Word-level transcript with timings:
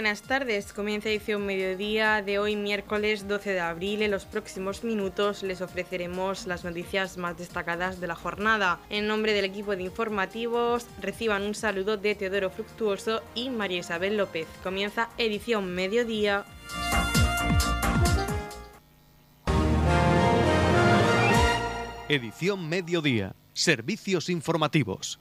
buenas 0.00 0.22
tardes. 0.22 0.72
Comienza 0.72 1.10
edición 1.10 1.44
mediodía 1.44 2.22
de 2.22 2.38
hoy, 2.38 2.56
miércoles 2.56 3.28
12 3.28 3.52
de 3.52 3.60
abril. 3.60 4.00
En 4.00 4.10
los 4.10 4.24
próximos 4.24 4.82
minutos 4.82 5.42
les 5.42 5.60
ofreceremos 5.60 6.46
las 6.46 6.64
noticias 6.64 7.18
más 7.18 7.36
destacadas 7.36 8.00
de 8.00 8.06
la 8.06 8.14
jornada. 8.14 8.80
En 8.88 9.06
nombre 9.06 9.34
del 9.34 9.44
equipo 9.44 9.76
de 9.76 9.82
informativos, 9.82 10.86
reciban 11.02 11.42
un 11.42 11.54
saludo 11.54 11.98
de 11.98 12.14
Teodoro 12.14 12.48
Fructuoso 12.48 13.22
y 13.34 13.50
María 13.50 13.80
Isabel 13.80 14.16
López. 14.16 14.46
Comienza 14.62 15.10
edición 15.18 15.74
mediodía. 15.74 16.46
Edición 22.08 22.66
mediodía. 22.70 23.36
Servicios 23.52 24.30
informativos 24.30 25.20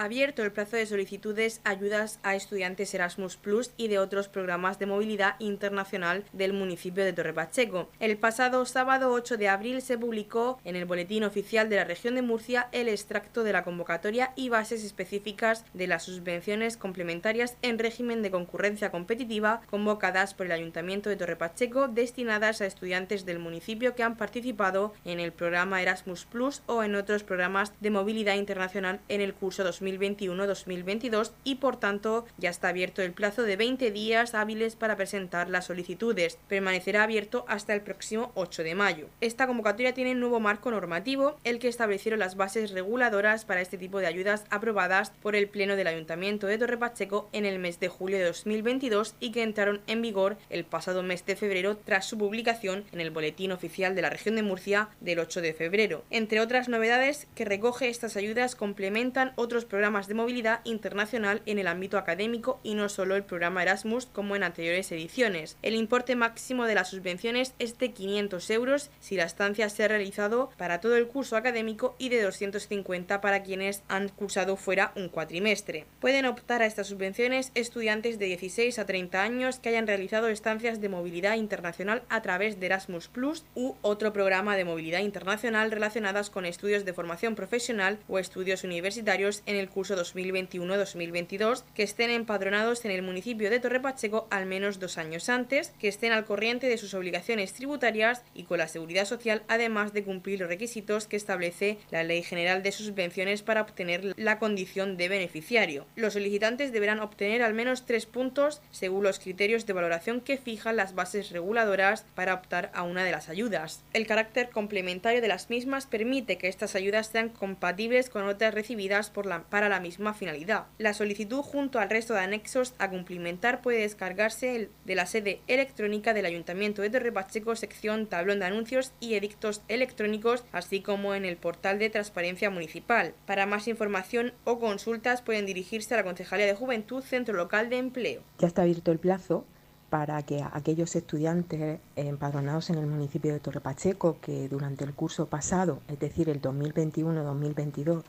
abierto 0.00 0.42
el 0.42 0.50
plazo 0.50 0.76
de 0.76 0.86
solicitudes 0.86 1.60
ayudas 1.62 2.20
a 2.22 2.34
estudiantes 2.34 2.94
Erasmus 2.94 3.36
Plus 3.36 3.72
y 3.76 3.88
de 3.88 3.98
otros 3.98 4.28
programas 4.28 4.78
de 4.78 4.86
movilidad 4.86 5.34
internacional 5.40 6.24
del 6.32 6.54
municipio 6.54 7.04
de 7.04 7.12
Torre 7.12 7.34
Pacheco. 7.34 7.90
El 8.00 8.16
pasado 8.16 8.64
sábado 8.64 9.12
8 9.12 9.36
de 9.36 9.50
abril 9.50 9.82
se 9.82 9.98
publicó 9.98 10.58
en 10.64 10.74
el 10.74 10.86
Boletín 10.86 11.22
Oficial 11.22 11.68
de 11.68 11.76
la 11.76 11.84
Región 11.84 12.14
de 12.14 12.22
Murcia 12.22 12.68
el 12.72 12.88
extracto 12.88 13.44
de 13.44 13.52
la 13.52 13.62
convocatoria 13.62 14.32
y 14.36 14.48
bases 14.48 14.84
específicas 14.84 15.66
de 15.74 15.86
las 15.86 16.04
subvenciones 16.04 16.78
complementarias 16.78 17.58
en 17.60 17.78
régimen 17.78 18.22
de 18.22 18.30
concurrencia 18.30 18.90
competitiva 18.90 19.60
convocadas 19.68 20.32
por 20.32 20.46
el 20.46 20.52
Ayuntamiento 20.52 21.10
de 21.10 21.16
Torre 21.16 21.36
Pacheco 21.36 21.88
destinadas 21.88 22.62
a 22.62 22.66
estudiantes 22.66 23.26
del 23.26 23.38
municipio 23.38 23.94
que 23.94 24.02
han 24.02 24.16
participado 24.16 24.94
en 25.04 25.20
el 25.20 25.32
programa 25.32 25.82
Erasmus 25.82 26.24
Plus 26.24 26.62
o 26.64 26.82
en 26.82 26.94
otros 26.94 27.22
programas 27.22 27.74
de 27.80 27.90
movilidad 27.90 28.36
internacional 28.36 29.00
en 29.08 29.20
el 29.20 29.34
curso 29.34 29.62
2020 29.62 29.89
2021-2022 29.98 31.32
y 31.44 31.56
por 31.56 31.76
tanto 31.78 32.26
ya 32.38 32.50
está 32.50 32.68
abierto 32.68 33.02
el 33.02 33.12
plazo 33.12 33.42
de 33.42 33.56
20 33.56 33.90
días 33.90 34.34
hábiles 34.34 34.76
para 34.76 34.96
presentar 34.96 35.50
las 35.50 35.66
solicitudes. 35.66 36.38
Permanecerá 36.48 37.02
abierto 37.02 37.44
hasta 37.48 37.74
el 37.74 37.82
próximo 37.82 38.32
8 38.34 38.62
de 38.62 38.74
mayo. 38.74 39.08
Esta 39.20 39.46
convocatoria 39.46 39.94
tiene 39.94 40.12
un 40.12 40.20
nuevo 40.20 40.40
marco 40.40 40.70
normativo, 40.70 41.38
el 41.44 41.58
que 41.58 41.68
establecieron 41.68 42.20
las 42.20 42.36
bases 42.36 42.70
reguladoras 42.70 43.44
para 43.44 43.60
este 43.60 43.78
tipo 43.78 43.98
de 43.98 44.06
ayudas 44.06 44.44
aprobadas 44.50 45.12
por 45.22 45.36
el 45.36 45.48
Pleno 45.48 45.76
del 45.76 45.86
Ayuntamiento 45.86 46.46
de 46.46 46.58
Torre 46.58 46.78
Pacheco 46.78 47.28
en 47.32 47.44
el 47.44 47.58
mes 47.58 47.80
de 47.80 47.88
julio 47.88 48.18
de 48.18 48.24
2022 48.24 49.14
y 49.20 49.32
que 49.32 49.42
entraron 49.42 49.80
en 49.86 50.02
vigor 50.02 50.36
el 50.48 50.64
pasado 50.64 51.02
mes 51.02 51.24
de 51.26 51.36
febrero 51.36 51.76
tras 51.76 52.06
su 52.06 52.18
publicación 52.18 52.84
en 52.92 53.00
el 53.00 53.10
Boletín 53.10 53.52
Oficial 53.52 53.94
de 53.94 54.02
la 54.02 54.10
Región 54.10 54.36
de 54.36 54.42
Murcia 54.42 54.88
del 55.00 55.18
8 55.18 55.40
de 55.40 55.54
febrero. 55.54 56.04
Entre 56.10 56.40
otras 56.40 56.68
novedades 56.68 57.26
que 57.34 57.44
recoge 57.44 57.88
estas 57.88 58.16
ayudas 58.16 58.54
complementan 58.54 59.32
otros 59.36 59.64
programas 59.64 59.79
programas 59.80 60.08
de 60.08 60.14
movilidad 60.14 60.60
internacional 60.64 61.40
en 61.46 61.58
el 61.58 61.66
ámbito 61.66 61.96
académico 61.96 62.60
y 62.62 62.74
no 62.74 62.90
solo 62.90 63.16
el 63.16 63.24
programa 63.24 63.62
Erasmus 63.62 64.04
como 64.04 64.36
en 64.36 64.42
anteriores 64.42 64.92
ediciones. 64.92 65.56
El 65.62 65.74
importe 65.74 66.16
máximo 66.16 66.66
de 66.66 66.74
las 66.74 66.90
subvenciones 66.90 67.54
es 67.58 67.78
de 67.78 67.92
500 67.92 68.50
euros 68.50 68.90
si 69.00 69.16
la 69.16 69.24
estancia 69.24 69.70
se 69.70 69.82
ha 69.82 69.88
realizado 69.88 70.50
para 70.58 70.82
todo 70.82 70.96
el 70.96 71.06
curso 71.06 71.34
académico 71.34 71.94
y 71.96 72.10
de 72.10 72.20
250 72.20 73.22
para 73.22 73.42
quienes 73.42 73.82
han 73.88 74.10
cursado 74.10 74.56
fuera 74.56 74.92
un 74.96 75.08
cuatrimestre. 75.08 75.86
Pueden 75.98 76.26
optar 76.26 76.60
a 76.60 76.66
estas 76.66 76.88
subvenciones 76.88 77.50
estudiantes 77.54 78.18
de 78.18 78.26
16 78.26 78.78
a 78.78 78.84
30 78.84 79.22
años 79.22 79.60
que 79.60 79.70
hayan 79.70 79.86
realizado 79.86 80.28
estancias 80.28 80.82
de 80.82 80.90
movilidad 80.90 81.36
internacional 81.36 82.02
a 82.10 82.20
través 82.20 82.60
de 82.60 82.66
Erasmus 82.66 83.08
Plus 83.08 83.46
u 83.54 83.76
otro 83.80 84.12
programa 84.12 84.58
de 84.58 84.66
movilidad 84.66 85.00
internacional 85.00 85.70
relacionadas 85.70 86.28
con 86.28 86.44
estudios 86.44 86.84
de 86.84 86.92
formación 86.92 87.34
profesional 87.34 87.98
o 88.06 88.18
estudios 88.18 88.62
universitarios 88.62 89.42
en 89.46 89.56
el 89.56 89.59
curso 89.68 89.96
2021-2022 89.96 91.64
que 91.74 91.82
estén 91.82 92.10
empadronados 92.10 92.84
en 92.84 92.90
el 92.90 93.02
municipio 93.02 93.50
de 93.50 93.60
Torre 93.60 93.80
Pacheco 93.80 94.26
al 94.30 94.46
menos 94.46 94.78
dos 94.78 94.98
años 94.98 95.28
antes, 95.28 95.72
que 95.78 95.88
estén 95.88 96.12
al 96.12 96.24
corriente 96.24 96.68
de 96.68 96.78
sus 96.78 96.94
obligaciones 96.94 97.52
tributarias 97.52 98.22
y 98.34 98.44
con 98.44 98.58
la 98.58 98.68
seguridad 98.68 99.04
social, 99.04 99.42
además 99.48 99.92
de 99.92 100.04
cumplir 100.04 100.40
los 100.40 100.48
requisitos 100.48 101.06
que 101.06 101.16
establece 101.16 101.78
la 101.90 102.02
Ley 102.02 102.22
General 102.22 102.62
de 102.62 102.72
Subvenciones 102.72 103.42
para 103.42 103.62
obtener 103.62 104.14
la 104.16 104.38
condición 104.38 104.96
de 104.96 105.08
beneficiario. 105.08 105.86
Los 105.96 106.14
solicitantes 106.14 106.72
deberán 106.72 107.00
obtener 107.00 107.42
al 107.42 107.54
menos 107.54 107.86
tres 107.86 108.06
puntos 108.06 108.62
según 108.70 109.02
los 109.02 109.18
criterios 109.18 109.66
de 109.66 109.72
valoración 109.72 110.20
que 110.20 110.38
fijan 110.38 110.76
las 110.76 110.94
bases 110.94 111.30
reguladoras 111.30 112.06
para 112.14 112.34
optar 112.34 112.70
a 112.74 112.82
una 112.82 113.04
de 113.04 113.12
las 113.12 113.28
ayudas. 113.28 113.82
El 113.92 114.06
carácter 114.06 114.50
complementario 114.50 115.20
de 115.20 115.28
las 115.28 115.50
mismas 115.50 115.86
permite 115.86 116.38
que 116.38 116.48
estas 116.48 116.74
ayudas 116.74 117.08
sean 117.08 117.28
compatibles 117.28 118.10
con 118.10 118.24
otras 118.24 118.54
recibidas 118.54 119.10
por 119.10 119.26
la, 119.26 119.44
para 119.50 119.68
la 119.68 119.80
misma 119.80 120.14
finalidad. 120.14 120.66
La 120.78 120.94
solicitud 120.94 121.42
junto 121.42 121.78
al 121.78 121.90
resto 121.90 122.14
de 122.14 122.20
anexos 122.20 122.74
a 122.78 122.88
cumplimentar 122.88 123.60
puede 123.60 123.80
descargarse 123.80 124.70
de 124.84 124.94
la 124.94 125.06
sede 125.06 125.40
electrónica 125.46 126.14
del 126.14 126.26
Ayuntamiento 126.26 126.82
de 126.82 126.90
Torre 126.90 127.12
Pacheco, 127.12 127.56
sección 127.56 128.06
tablón 128.06 128.38
de 128.38 128.46
anuncios 128.46 128.92
y 129.00 129.14
edictos 129.14 129.62
electrónicos, 129.68 130.44
así 130.52 130.80
como 130.80 131.14
en 131.14 131.24
el 131.24 131.36
portal 131.36 131.78
de 131.78 131.90
transparencia 131.90 132.50
municipal. 132.50 133.14
Para 133.26 133.46
más 133.46 133.68
información 133.68 134.32
o 134.44 134.58
consultas 134.58 135.22
pueden 135.22 135.46
dirigirse 135.46 135.94
a 135.94 135.98
la 135.98 136.04
Concejalía 136.04 136.46
de 136.46 136.54
Juventud, 136.54 137.02
Centro 137.02 137.34
Local 137.34 137.68
de 137.68 137.78
Empleo. 137.78 138.22
Ya 138.38 138.46
está 138.46 138.62
abierto 138.62 138.92
el 138.92 138.98
plazo 138.98 139.44
para 139.90 140.22
que 140.22 140.42
aquellos 140.52 140.94
estudiantes 140.94 141.80
empadronados 141.96 142.70
en 142.70 142.76
el 142.76 142.86
municipio 142.86 143.32
de 143.32 143.40
Torre 143.40 143.60
Pacheco 143.60 144.18
que 144.20 144.48
durante 144.48 144.84
el 144.84 144.94
curso 144.94 145.26
pasado, 145.26 145.80
es 145.88 145.98
decir, 145.98 146.28
el 146.28 146.40
2021-2022, 146.40 148.04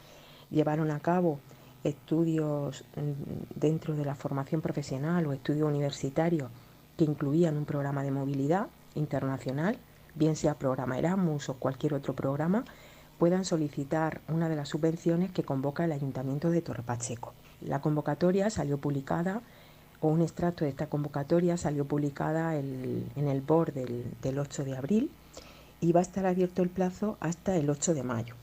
llevaron 0.52 0.92
a 0.92 1.00
cabo 1.00 1.40
estudios 1.84 2.84
mm, 2.96 3.60
dentro 3.60 3.96
de 3.96 4.06
la 4.06 4.16
formación 4.16 4.62
profesional 4.62 5.26
o 5.26 5.34
estudios 5.34 5.68
universitarios 5.68 6.52
que 6.98 7.06
incluían 7.06 7.58
un 7.58 7.66
programa 7.66 8.04
de 8.04 8.12
movilidad 8.12 8.68
internacional, 8.96 9.78
bien 10.14 10.36
sea 10.36 10.56
programa 10.56 11.00
Erasmus 11.00 11.50
o 11.50 11.56
cualquier 11.56 11.94
otro 11.94 12.14
programa, 12.14 12.66
puedan 13.18 13.46
solicitar 13.46 14.22
una 14.28 14.50
de 14.50 14.56
las 14.56 14.70
subvenciones 14.70 15.32
que 15.32 15.44
convoca 15.44 15.86
el 15.86 15.92
Ayuntamiento 15.92 16.50
de 16.50 16.62
Torre 16.62 16.84
Pacheco. 16.84 17.34
La 17.62 17.80
convocatoria 17.80 18.50
salió 18.50 18.78
publicada, 18.80 19.42
o 20.00 20.08
un 20.08 20.22
extracto 20.22 20.66
de 20.66 20.72
esta 20.72 20.88
convocatoria 20.88 21.58
salió 21.58 21.86
publicada 21.86 22.56
en 22.56 23.12
el 23.16 23.42
BOR 23.42 23.72
del, 23.72 24.12
del 24.24 24.40
8 24.40 24.64
de 24.64 24.76
abril 24.76 25.12
y 25.80 25.92
va 25.92 26.00
a 26.00 26.04
estar 26.04 26.26
abierto 26.26 26.64
el 26.64 26.70
plazo 26.70 27.18
hasta 27.20 27.56
el 27.56 27.70
8 27.70 27.94
de 27.94 28.04
mayo. 28.04 28.41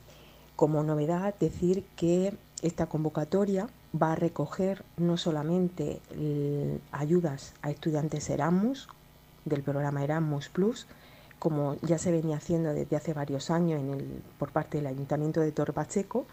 Como 0.59 0.83
novedad, 0.83 1.37
decir 1.39 1.85
que 1.95 2.37
esta 2.63 2.87
convocatoria 2.87 3.69
va 3.95 4.15
a 4.15 4.17
recoger 4.17 4.85
no 4.97 5.17
solamente 5.17 6.01
ayudas 6.91 7.55
a 7.63 7.71
estudiantes 7.71 8.29
Erasmus 8.29 8.89
del 9.45 9.63
programa 9.63 10.03
Erasmus 10.03 10.49
Plus, 10.49 10.89
como 11.39 11.77
ya 11.83 11.97
se 11.97 12.11
venía 12.11 12.39
haciendo 12.39 12.75
desde 12.75 12.97
hace 12.97 13.15
varios 13.15 13.51
años 13.51 13.81
por 14.37 14.51
parte 14.51 14.79
del 14.79 14.89
Ayuntamiento 14.89 15.41
de 15.41 15.53
Torre 15.53 15.73
Pacheco, 15.73 16.27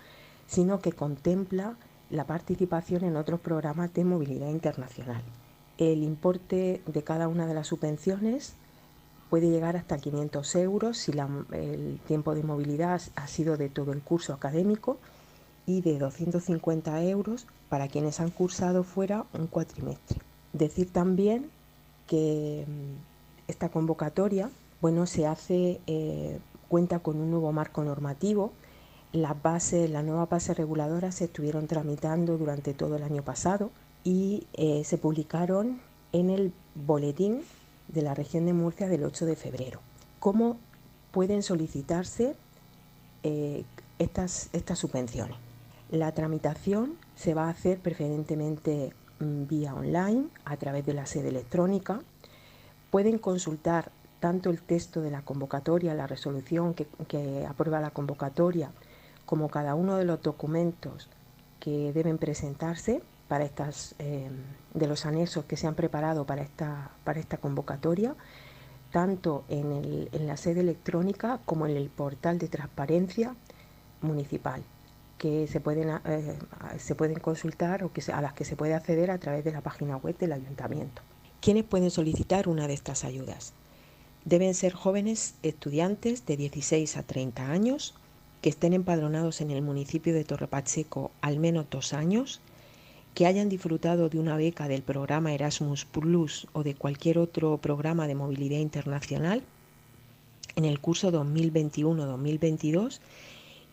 sino 0.48 0.80
que 0.80 0.92
contempla 0.92 1.76
la 2.10 2.26
participación 2.26 3.04
en 3.04 3.18
otros 3.18 3.40
programas 3.40 3.94
de 3.94 4.06
movilidad 4.06 4.50
internacional. 4.50 5.22
El 5.78 6.02
importe 6.02 6.82
de 6.88 7.04
cada 7.04 7.28
una 7.28 7.46
de 7.46 7.54
las 7.54 7.68
subvenciones 7.68 8.56
puede 9.30 9.50
llegar 9.50 9.76
hasta 9.76 9.98
500 9.98 10.56
euros 10.56 10.98
si 10.98 11.12
el 11.52 12.00
tiempo 12.08 12.36
de 12.36 12.44
movilidad 12.44 13.02
ha 13.16 13.28
sido 13.28 13.58
de 13.58 13.70
todo 13.70 13.92
el 13.92 14.02
curso 14.02 14.34
académico 14.34 14.98
y 15.66 15.82
de 15.82 15.98
250 15.98 17.04
euros 17.04 17.48
para 17.70 17.88
quienes 17.88 18.20
han 18.20 18.30
cursado 18.30 18.84
fuera 18.84 19.26
un 19.34 19.48
cuatrimestre. 19.48 20.20
Decir 20.54 20.92
también 20.92 21.50
que 22.08 22.66
mm, 22.68 23.50
esta 23.50 23.70
convocatoria 23.70 24.50
bueno, 24.86 25.08
se 25.08 25.26
hace, 25.26 25.80
eh, 25.88 26.38
cuenta 26.68 27.00
con 27.00 27.18
un 27.18 27.32
nuevo 27.32 27.52
marco 27.52 27.84
normativo. 27.84 28.52
Las 29.14 29.42
bases, 29.42 29.90
las 29.90 30.04
nuevas 30.04 30.30
bases 30.30 30.56
reguladoras 30.58 31.16
se 31.16 31.26
estuvieron 31.26 31.66
tramitando 31.66 32.38
durante 32.38 32.76
todo 32.76 32.96
el 32.96 33.02
año 33.02 33.24
pasado 33.24 33.72
y 34.04 34.46
eh, 34.54 34.84
se 34.84 35.00
publicaron 35.00 35.80
en 36.12 36.30
el 36.30 36.54
boletín 36.76 37.42
de 37.88 38.02
la 38.02 38.14
región 38.14 38.46
de 38.46 38.54
Murcia 38.54 38.88
del 38.88 39.04
8 39.04 39.26
de 39.26 39.36
febrero. 39.36 39.80
¿Cómo 40.20 40.58
pueden 41.12 41.44
solicitarse 41.44 42.36
eh, 43.24 43.64
estas, 44.00 44.50
estas 44.54 44.80
subvenciones? 44.80 45.38
La 45.92 46.12
tramitación 46.14 46.96
se 47.16 47.34
va 47.34 47.46
a 47.46 47.50
hacer 47.50 47.80
preferentemente 47.80 48.94
mm, 49.20 49.48
vía 49.48 49.74
online 49.74 50.28
a 50.44 50.58
través 50.58 50.86
de 50.86 50.94
la 50.94 51.06
sede 51.06 51.30
electrónica. 51.30 52.02
Pueden 52.90 53.18
consultar 53.20 53.92
tanto 54.20 54.50
el 54.50 54.62
texto 54.62 55.02
de 55.02 55.12
la 55.12 55.22
convocatoria, 55.22 55.94
la 55.94 56.08
resolución 56.08 56.74
que, 56.74 57.46
aprueba 57.48 57.80
la 57.80 57.92
convocatoria, 57.92 58.72
como 59.26 59.50
cada 59.50 59.76
uno 59.76 59.98
de 59.98 60.06
los 60.06 60.22
documentos 60.22 61.10
que 61.60 61.94
deben 61.94 62.18
presentarse 62.18 63.02
para 63.28 63.44
estas, 63.44 63.96
eh, 64.00 64.30
de 64.74 64.88
los 64.88 65.06
anexos 65.06 65.46
que 65.46 65.58
se 65.58 65.68
han 65.68 65.76
preparado 65.76 66.26
para 66.26 66.42
esta, 66.42 66.92
para 67.04 67.20
esta 67.20 67.38
convocatoria, 67.38 68.16
tanto 68.92 69.44
en, 69.50 70.10
en 70.12 70.28
la 70.28 70.38
sede 70.38 70.62
electrónica 70.62 71.40
como 71.46 71.66
en 71.66 71.76
el 71.76 71.90
portal 71.90 72.38
de 72.38 72.48
transparencia 72.48 73.36
municipal. 74.02 74.62
que 75.18 75.48
se 75.48 75.62
pueden, 75.62 75.90
eh, 76.06 76.38
se 76.78 76.94
pueden 76.94 77.20
consultar 77.20 77.84
o 77.84 77.92
que 77.94 78.04
a 78.12 78.22
las 78.22 78.34
que 78.34 78.44
se 78.44 78.56
puede 78.56 78.74
acceder 78.74 79.12
a 79.12 79.18
través 79.18 79.44
de 79.46 79.52
la 79.54 79.62
página 79.62 79.96
web 79.98 80.18
del 80.18 80.34
ayuntamiento. 80.34 81.02
¿Quiénes 81.42 81.64
pueden 81.64 81.90
solicitar 81.90 82.50
una 82.50 82.68
de 82.68 82.74
estas 82.74 83.06
ayudas? 83.06 83.54
Deben 84.26 84.54
ser 84.54 84.74
jóvenes 84.74 85.36
estudiantes 85.42 86.26
de 86.26 86.36
16 86.36 86.98
a 86.98 87.04
30 87.04 87.50
años 87.50 87.94
que 88.42 88.50
estén 88.50 88.74
empadronados 88.74 89.42
en 89.42 89.52
el 89.52 89.62
municipio 89.62 90.14
de 90.14 90.24
Torrepacheco 90.24 91.12
al 91.22 91.40
menos 91.40 91.66
dos 91.70 91.94
años, 91.94 92.42
que 93.16 93.26
hayan 93.26 93.48
disfrutado 93.48 94.10
de 94.10 94.20
una 94.20 94.36
beca 94.36 94.68
del 94.68 94.84
programa 94.84 95.34
Erasmus 95.34 95.86
Plus 95.86 96.48
o 96.52 96.64
de 96.64 96.76
cualquier 96.76 97.18
otro 97.18 97.58
programa 97.58 98.08
de 98.08 98.16
movilidad 98.16 98.60
internacional 98.60 99.42
en 100.58 100.66
el 100.66 100.82
curso 100.82 101.14
2021-2022 101.14 103.00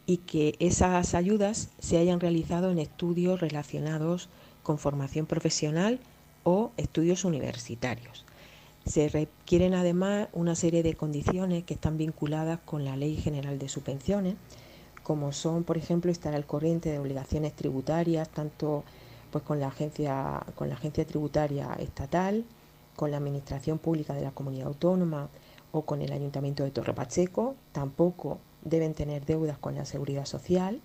y 0.07 0.19
que 0.19 0.55
esas 0.61 1.15
ayudas 1.15 1.71
se 1.81 1.99
hayan 1.99 2.21
realizado 2.21 2.71
en 2.71 2.79
estudios 2.79 3.41
relacionados 3.41 4.29
con 4.63 4.79
formación 4.79 5.27
profesional 5.27 5.99
o 6.45 6.71
estudios 6.77 7.25
universitarios. 7.25 8.25
Se 8.87 9.09
requieren 9.09 9.75
además 9.75 10.29
una 10.33 10.55
serie 10.55 10.85
de 10.85 10.95
condiciones 10.95 11.65
que 11.65 11.75
están 11.75 11.99
vinculadas 11.99 12.61
con 12.65 12.85
la 12.85 12.97
Ley 12.97 13.17
General 13.17 13.59
de 13.59 13.69
Subvenciones, 13.69 14.37
como 15.03 15.33
son, 15.33 15.65
por 15.65 15.79
ejemplo, 15.79 16.13
estar 16.13 16.33
al 16.33 16.47
corriente 16.47 16.91
de 16.91 17.01
obligaciones 17.01 17.55
tributarias, 17.55 18.29
tanto 18.29 18.85
pues, 19.33 19.43
con, 19.43 19.59
la 19.59 19.69
agencia, 19.69 20.45
con 20.55 20.69
la 20.69 20.77
agencia 20.77 21.05
tributaria 21.07 21.73
estatal, 21.81 22.45
con 22.95 23.11
la 23.11 23.17
Administración 23.17 23.79
Pública 23.79 24.15
de 24.15 24.21
la 24.21 24.31
Comunidad 24.31 24.69
Autónoma 24.69 25.29
o 25.73 25.83
con 25.83 26.03
el 26.03 26.13
Ayuntamiento 26.13 26.63
de 26.63 26.71
Torre 26.71 26.93
Pacheco, 26.93 27.57
tampoco 27.73 28.39
deben 28.63 28.95
tener 28.95 29.25
deudas 29.25 29.59
con 29.59 29.75
la 29.75 29.87
Seguridad 29.87 30.27
Social, 30.27 30.81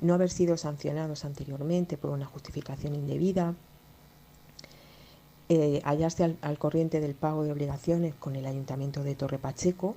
no 0.00 0.14
haber 0.14 0.30
sido 0.30 0.56
sancionados 0.56 1.24
anteriormente 1.24 1.98
por 1.98 2.10
una 2.10 2.24
justificación 2.24 2.94
indebida, 2.94 3.54
eh, 5.48 5.80
hallarse 5.84 6.36
al, 6.40 6.58
corriente 6.58 7.00
del 7.00 7.14
pago 7.14 7.42
de 7.42 7.52
obligaciones 7.52 8.14
con 8.14 8.36
el 8.36 8.46
Ayuntamiento 8.46 9.02
de 9.02 9.14
Torre 9.14 9.38
Pacheco 9.38 9.96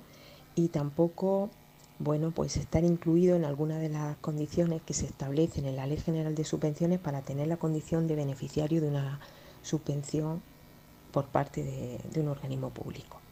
y 0.54 0.68
tampoco 0.68 1.50
bueno, 2.02 2.30
pues 2.30 2.56
estar 2.56 2.84
incluido 2.84 3.36
en 3.36 3.44
alguna 3.44 3.78
de 3.78 3.88
las 3.88 4.16
condiciones 4.18 4.82
que 4.82 4.94
se 4.94 5.06
establecen 5.06 5.66
en 5.66 5.76
la 5.76 5.86
Ley 5.86 5.98
General 5.98 6.34
de 6.34 6.44
Subvenciones 6.44 6.98
para 6.98 7.22
tener 7.22 7.46
la 7.48 7.56
condición 7.56 8.06
de 8.06 8.16
beneficiario 8.16 8.80
de 8.80 8.88
una 8.88 9.20
subvención 9.62 10.42
por 11.12 11.26
parte 11.26 12.00
de 12.10 12.20
un 12.20 12.28
organismo 12.28 12.70
público. 12.70 13.22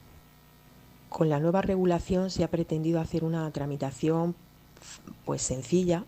Con 1.10 1.28
la 1.28 1.40
nueva 1.40 1.60
regulación 1.60 2.30
se 2.30 2.44
ha 2.44 2.48
pretendido 2.48 3.00
hacer 3.00 3.24
una 3.24 3.50
tramitación 3.50 4.36
pues 5.24 5.42
sencilla 5.42 6.04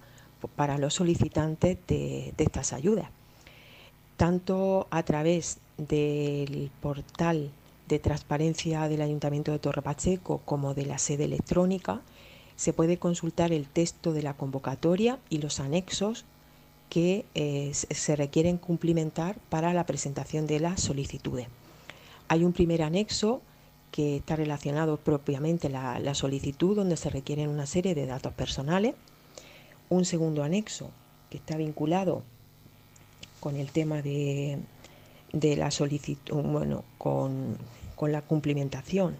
para 0.57 0.79
los 0.79 0.95
solicitantes 0.95 1.79
de, 1.89 2.33
estas 2.39 2.73
ayudas, 2.73 3.09
tanto 4.17 4.87
a 4.91 5.03
través 5.03 5.59
del 5.77 6.71
portal 6.81 7.51
de 7.89 7.99
transparencia 7.99 8.89
del 8.89 9.03
Ayuntamiento 9.03 9.53
de 9.53 9.59
Torre 9.59 9.83
Pacheco 9.83 10.41
como 10.45 10.73
de 10.75 10.87
la 10.87 10.99
sede 10.99 11.25
electrónica, 11.25 12.01
se 12.63 12.73
puede 12.73 12.97
consultar 12.97 13.53
el 13.53 13.67
texto 13.67 14.13
de 14.13 14.23
la 14.23 14.35
convocatoria 14.35 15.19
y 15.29 15.39
los 15.39 15.59
anexos 15.59 16.25
que 16.91 17.25
eh, 17.35 17.73
se 17.75 18.15
requieren 18.15 18.57
cumplimentar 18.57 19.37
para 19.49 19.75
la 19.75 19.85
presentación 19.85 20.47
de 20.47 20.61
las 20.61 20.81
solicitudes. 20.81 21.49
Hay 22.29 22.45
un 22.45 22.53
primer 22.53 22.83
anexo 22.83 23.43
que 23.91 24.19
está 24.19 24.37
relacionado 24.37 24.97
propiamente 24.97 25.71
la, 25.71 25.99
la 25.99 26.15
solicitud, 26.15 26.77
donde 26.77 26.97
se 26.97 27.11
requieren 27.11 27.49
una 27.49 27.67
serie 27.67 27.97
de 27.97 28.07
datos 28.07 28.33
personales. 28.33 28.95
Un 29.89 30.05
segundo 30.05 30.45
anexo 30.45 30.93
que 31.31 31.39
está 31.39 31.57
vinculado 31.57 32.23
con 33.41 33.57
el 33.57 33.73
tema 33.73 34.03
de, 34.03 34.61
de 35.33 35.57
la 35.57 35.73
solicitud, 35.73 36.41
bueno, 36.45 36.85
con, 36.97 37.59
la 38.03 38.23
cumplimentación 38.23 39.17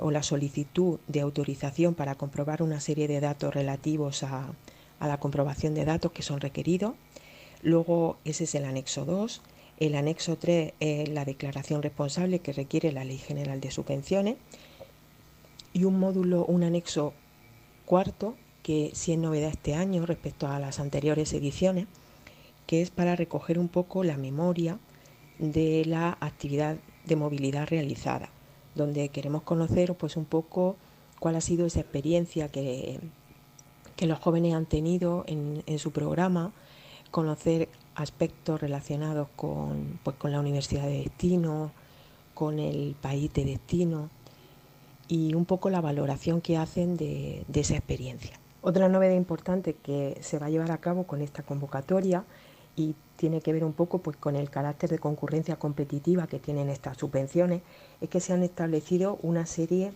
o 0.00 0.10
la 0.10 0.22
solicitud 0.22 0.98
de 1.08 1.20
autorización 1.20 1.94
para 1.94 2.14
comprobar 2.14 2.62
una 2.62 2.80
serie 2.80 3.08
de 3.08 3.20
datos 3.20 3.54
relativos 3.54 4.22
a, 4.22 4.52
a 4.98 5.08
la 5.08 5.18
comprobación 5.18 5.74
de 5.74 5.84
datos 5.84 6.12
que 6.12 6.22
son 6.22 6.40
requeridos. 6.40 6.94
Luego 7.62 8.18
ese 8.24 8.44
es 8.44 8.54
el 8.54 8.64
anexo 8.64 9.04
2 9.04 9.42
el 9.80 9.94
anexo 9.94 10.36
3 10.36 10.74
es 10.78 11.08
la 11.08 11.24
declaración 11.24 11.82
responsable 11.82 12.40
que 12.40 12.52
requiere 12.52 12.92
la 12.92 13.02
Ley 13.02 13.16
General 13.16 13.62
de 13.62 13.70
Subvenciones. 13.70 14.36
Y 15.72 15.84
un 15.84 15.98
módulo, 15.98 16.44
un 16.44 16.64
anexo 16.64 17.14
cuarto, 17.86 18.36
que 18.62 18.90
sí 18.92 19.12
es 19.12 19.18
novedad 19.18 19.50
este 19.50 19.74
año 19.74 20.04
respecto 20.04 20.46
a 20.48 20.58
las 20.58 20.80
anteriores 20.80 21.32
ediciones, 21.32 21.86
que 22.66 22.82
es 22.82 22.90
para 22.90 23.16
recoger 23.16 23.58
un 23.58 23.68
poco 23.68 24.04
la 24.04 24.18
memoria 24.18 24.78
de 25.38 25.86
la 25.86 26.18
actividad 26.20 26.76
de 27.06 27.16
movilidad 27.16 27.66
realizada, 27.66 28.28
donde 28.80 29.08
queremos 29.10 29.42
conocer 29.42 29.94
pues 29.94 30.16
un 30.16 30.24
poco 30.24 30.76
cuál 31.18 31.36
ha 31.36 31.40
sido 31.40 31.66
esa 31.66 31.80
experiencia 31.80 32.48
que, 32.48 32.98
que 33.96 34.06
los 34.06 34.18
jóvenes 34.18 34.54
han 34.54 34.66
tenido 34.66 35.24
en, 35.26 35.62
en 35.66 35.78
su 35.78 35.92
programa, 35.92 36.52
conocer 37.10 37.68
aspectos 37.94 38.60
relacionados 38.60 39.28
con, 39.36 39.98
pues, 40.02 40.16
con 40.16 40.32
la 40.32 40.40
universidad 40.40 40.84
de 40.84 40.98
destino, 40.98 41.72
con 42.34 42.58
el 42.58 42.96
país 43.00 43.32
de 43.34 43.44
destino 43.44 44.08
y 45.08 45.34
un 45.34 45.44
poco 45.44 45.70
la 45.70 45.80
valoración 45.80 46.40
que 46.40 46.56
hacen 46.56 46.96
de, 46.96 47.44
esa 47.52 47.74
experiencia. 47.74 48.38
Otra 48.62 48.88
novedad 48.88 49.14
importante 49.14 49.74
que 49.74 50.16
se 50.20 50.38
va 50.38 50.46
a 50.46 50.50
llevar 50.50 50.70
a 50.70 50.78
cabo 50.78 51.04
con 51.04 51.20
esta 51.20 51.42
convocatoria 51.42 52.24
y 52.80 52.94
tiene 53.16 53.40
que 53.40 53.52
ver 53.52 53.64
un 53.64 53.72
poco 53.72 53.98
pues, 53.98 54.16
con 54.16 54.36
el 54.36 54.50
carácter 54.50 54.90
de 54.90 54.98
concurrencia 54.98 55.56
competitiva 55.56 56.26
que 56.26 56.38
tienen 56.38 56.70
estas 56.70 56.96
subvenciones, 56.96 57.62
es 58.00 58.08
que 58.08 58.20
se 58.20 58.32
han 58.32 58.42
establecido 58.42 59.18
una 59.22 59.46
serie 59.46 59.92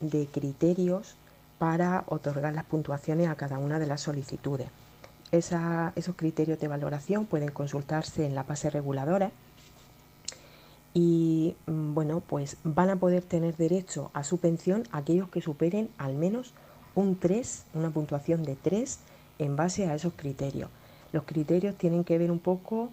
de 0.00 0.26
criterios 0.26 1.16
para 1.58 2.04
otorgar 2.06 2.54
las 2.54 2.64
puntuaciones 2.64 3.28
a 3.28 3.34
cada 3.34 3.58
una 3.58 3.78
de 3.78 3.86
las 3.86 4.00
solicitudes 4.00 4.68
esos 5.32 6.16
criterios 6.16 6.58
de 6.58 6.68
valoración 6.68 7.26
pueden 7.26 7.50
consultarse 7.50 8.26
en 8.26 8.34
la 8.34 8.42
base 8.42 8.70
reguladora 8.70 9.30
y 10.92 11.54
mm, 11.66 11.94
bueno, 11.94 12.20
pues 12.20 12.56
van 12.64 12.90
a 12.90 12.96
poder 12.96 13.22
tener 13.22 13.56
derecho 13.56 14.10
a 14.12 14.24
su 14.24 14.38
pensión 14.38 14.82
aquellos 14.90 15.28
que 15.28 15.40
superen 15.40 15.88
al 15.98 16.14
menos 16.14 16.52
un 16.96 17.16
3, 17.16 17.66
una 17.74 17.90
puntuación 17.90 18.42
de 18.42 18.56
3 18.56 18.98
en 19.38 19.54
base 19.54 19.86
a 19.86 19.94
esos 19.94 20.14
criterios. 20.14 20.68
Los 21.12 21.24
criterios 21.24 21.76
tienen 21.76 22.04
que 22.04 22.18
ver 22.18 22.30
un 22.30 22.38
poco 22.38 22.90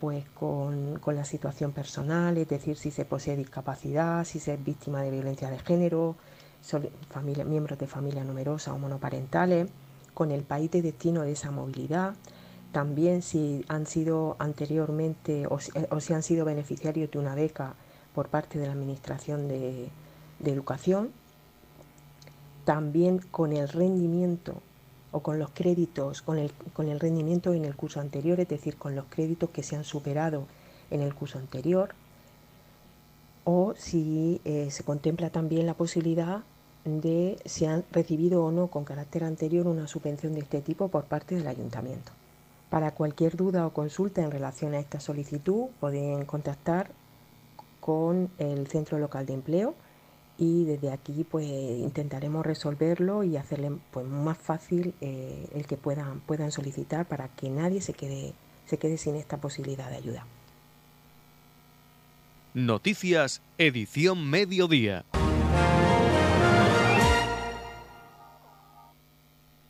pues 0.00 0.28
con, 0.30 1.00
la 1.06 1.24
situación 1.24 1.72
personal, 1.72 2.36
es 2.36 2.48
decir, 2.48 2.76
si 2.76 2.90
se 2.90 3.04
posee 3.04 3.36
discapacidad, 3.36 4.24
si 4.24 4.38
se 4.38 4.54
es 4.54 4.64
víctima 4.64 5.02
de 5.02 5.10
violencia 5.10 5.50
de 5.50 5.58
género, 5.58 6.16
miembros 7.24 7.78
de 7.78 7.86
familia 7.86 8.22
numerosa 8.24 8.74
o 8.74 8.78
monoparentales, 8.78 9.68
con 10.12 10.30
el 10.30 10.42
país 10.42 10.70
de 10.70 10.82
destino 10.82 11.22
de 11.22 11.32
esa 11.32 11.50
movilidad, 11.50 12.14
también 12.72 13.22
si 13.22 13.64
han 13.68 13.86
sido 13.86 14.36
anteriormente 14.38 15.46
o 15.48 15.58
si, 16.00 16.12
han 16.12 16.22
sido 16.22 16.44
beneficiarios 16.44 17.10
de 17.10 17.18
una 17.18 17.34
beca 17.34 17.74
por 18.14 18.28
parte 18.28 18.58
de 18.58 18.66
la 18.66 18.72
Administración 18.72 19.48
de, 19.48 19.88
Educación, 20.44 21.10
también 22.64 23.18
con 23.30 23.52
el 23.54 23.68
rendimiento 23.68 24.60
o 25.16 25.20
con 25.20 25.38
los 25.38 25.48
créditos, 25.48 26.20
con 26.20 26.36
el, 26.36 26.52
con 26.74 26.88
el 26.90 27.00
rendimiento 27.00 27.54
en 27.54 27.64
el 27.64 27.74
curso 27.74 28.00
anterior, 28.00 28.38
es 28.38 28.48
decir, 28.48 28.76
con 28.76 28.94
los 28.94 29.06
créditos 29.06 29.48
que 29.48 29.62
se 29.62 29.74
han 29.74 29.84
superado 29.84 30.44
en 30.90 31.00
el 31.00 31.14
curso 31.14 31.38
anterior, 31.38 31.94
o 33.44 33.72
si 33.78 34.42
eh, 34.44 34.68
se 34.70 34.84
contempla 34.84 35.30
también 35.30 35.64
la 35.64 35.72
posibilidad 35.72 36.42
de 36.84 37.38
si 37.46 37.64
han 37.64 37.82
recibido 37.92 38.44
o 38.44 38.52
no 38.52 38.66
con 38.66 38.84
carácter 38.84 39.24
anterior 39.24 39.66
una 39.66 39.88
subvención 39.88 40.34
de 40.34 40.40
este 40.40 40.60
tipo 40.60 40.88
por 40.88 41.04
parte 41.04 41.34
del 41.34 41.48
ayuntamiento. 41.48 42.12
Para 42.68 42.90
cualquier 42.90 43.36
duda 43.36 43.66
o 43.66 43.72
consulta 43.72 44.22
en 44.22 44.30
relación 44.30 44.74
a 44.74 44.80
esta 44.80 45.00
solicitud 45.00 45.68
pueden 45.80 46.26
contactar 46.26 46.90
con 47.80 48.28
el 48.36 48.66
Centro 48.66 48.98
Local 48.98 49.24
de 49.24 49.32
Empleo 49.32 49.74
y 50.38 50.64
desde 50.64 50.90
aquí 50.90 51.24
pues 51.28 51.46
intentaremos 51.46 52.44
resolverlo 52.44 53.22
y 53.22 53.36
hacerle 53.36 53.72
pues, 53.90 54.06
más 54.06 54.38
fácil 54.38 54.94
eh, 55.00 55.48
el 55.54 55.66
que 55.66 55.76
puedan, 55.76 56.20
puedan 56.20 56.52
solicitar 56.52 57.06
para 57.06 57.28
que 57.28 57.48
nadie 57.48 57.80
se 57.80 57.92
quede, 57.92 58.32
se 58.66 58.78
quede 58.78 58.98
sin 58.98 59.16
esta 59.16 59.38
posibilidad 59.38 59.90
de 59.90 59.96
ayuda. 59.96 60.26
Noticias, 62.54 63.42
edición 63.58 64.28
mediodía. 64.28 65.04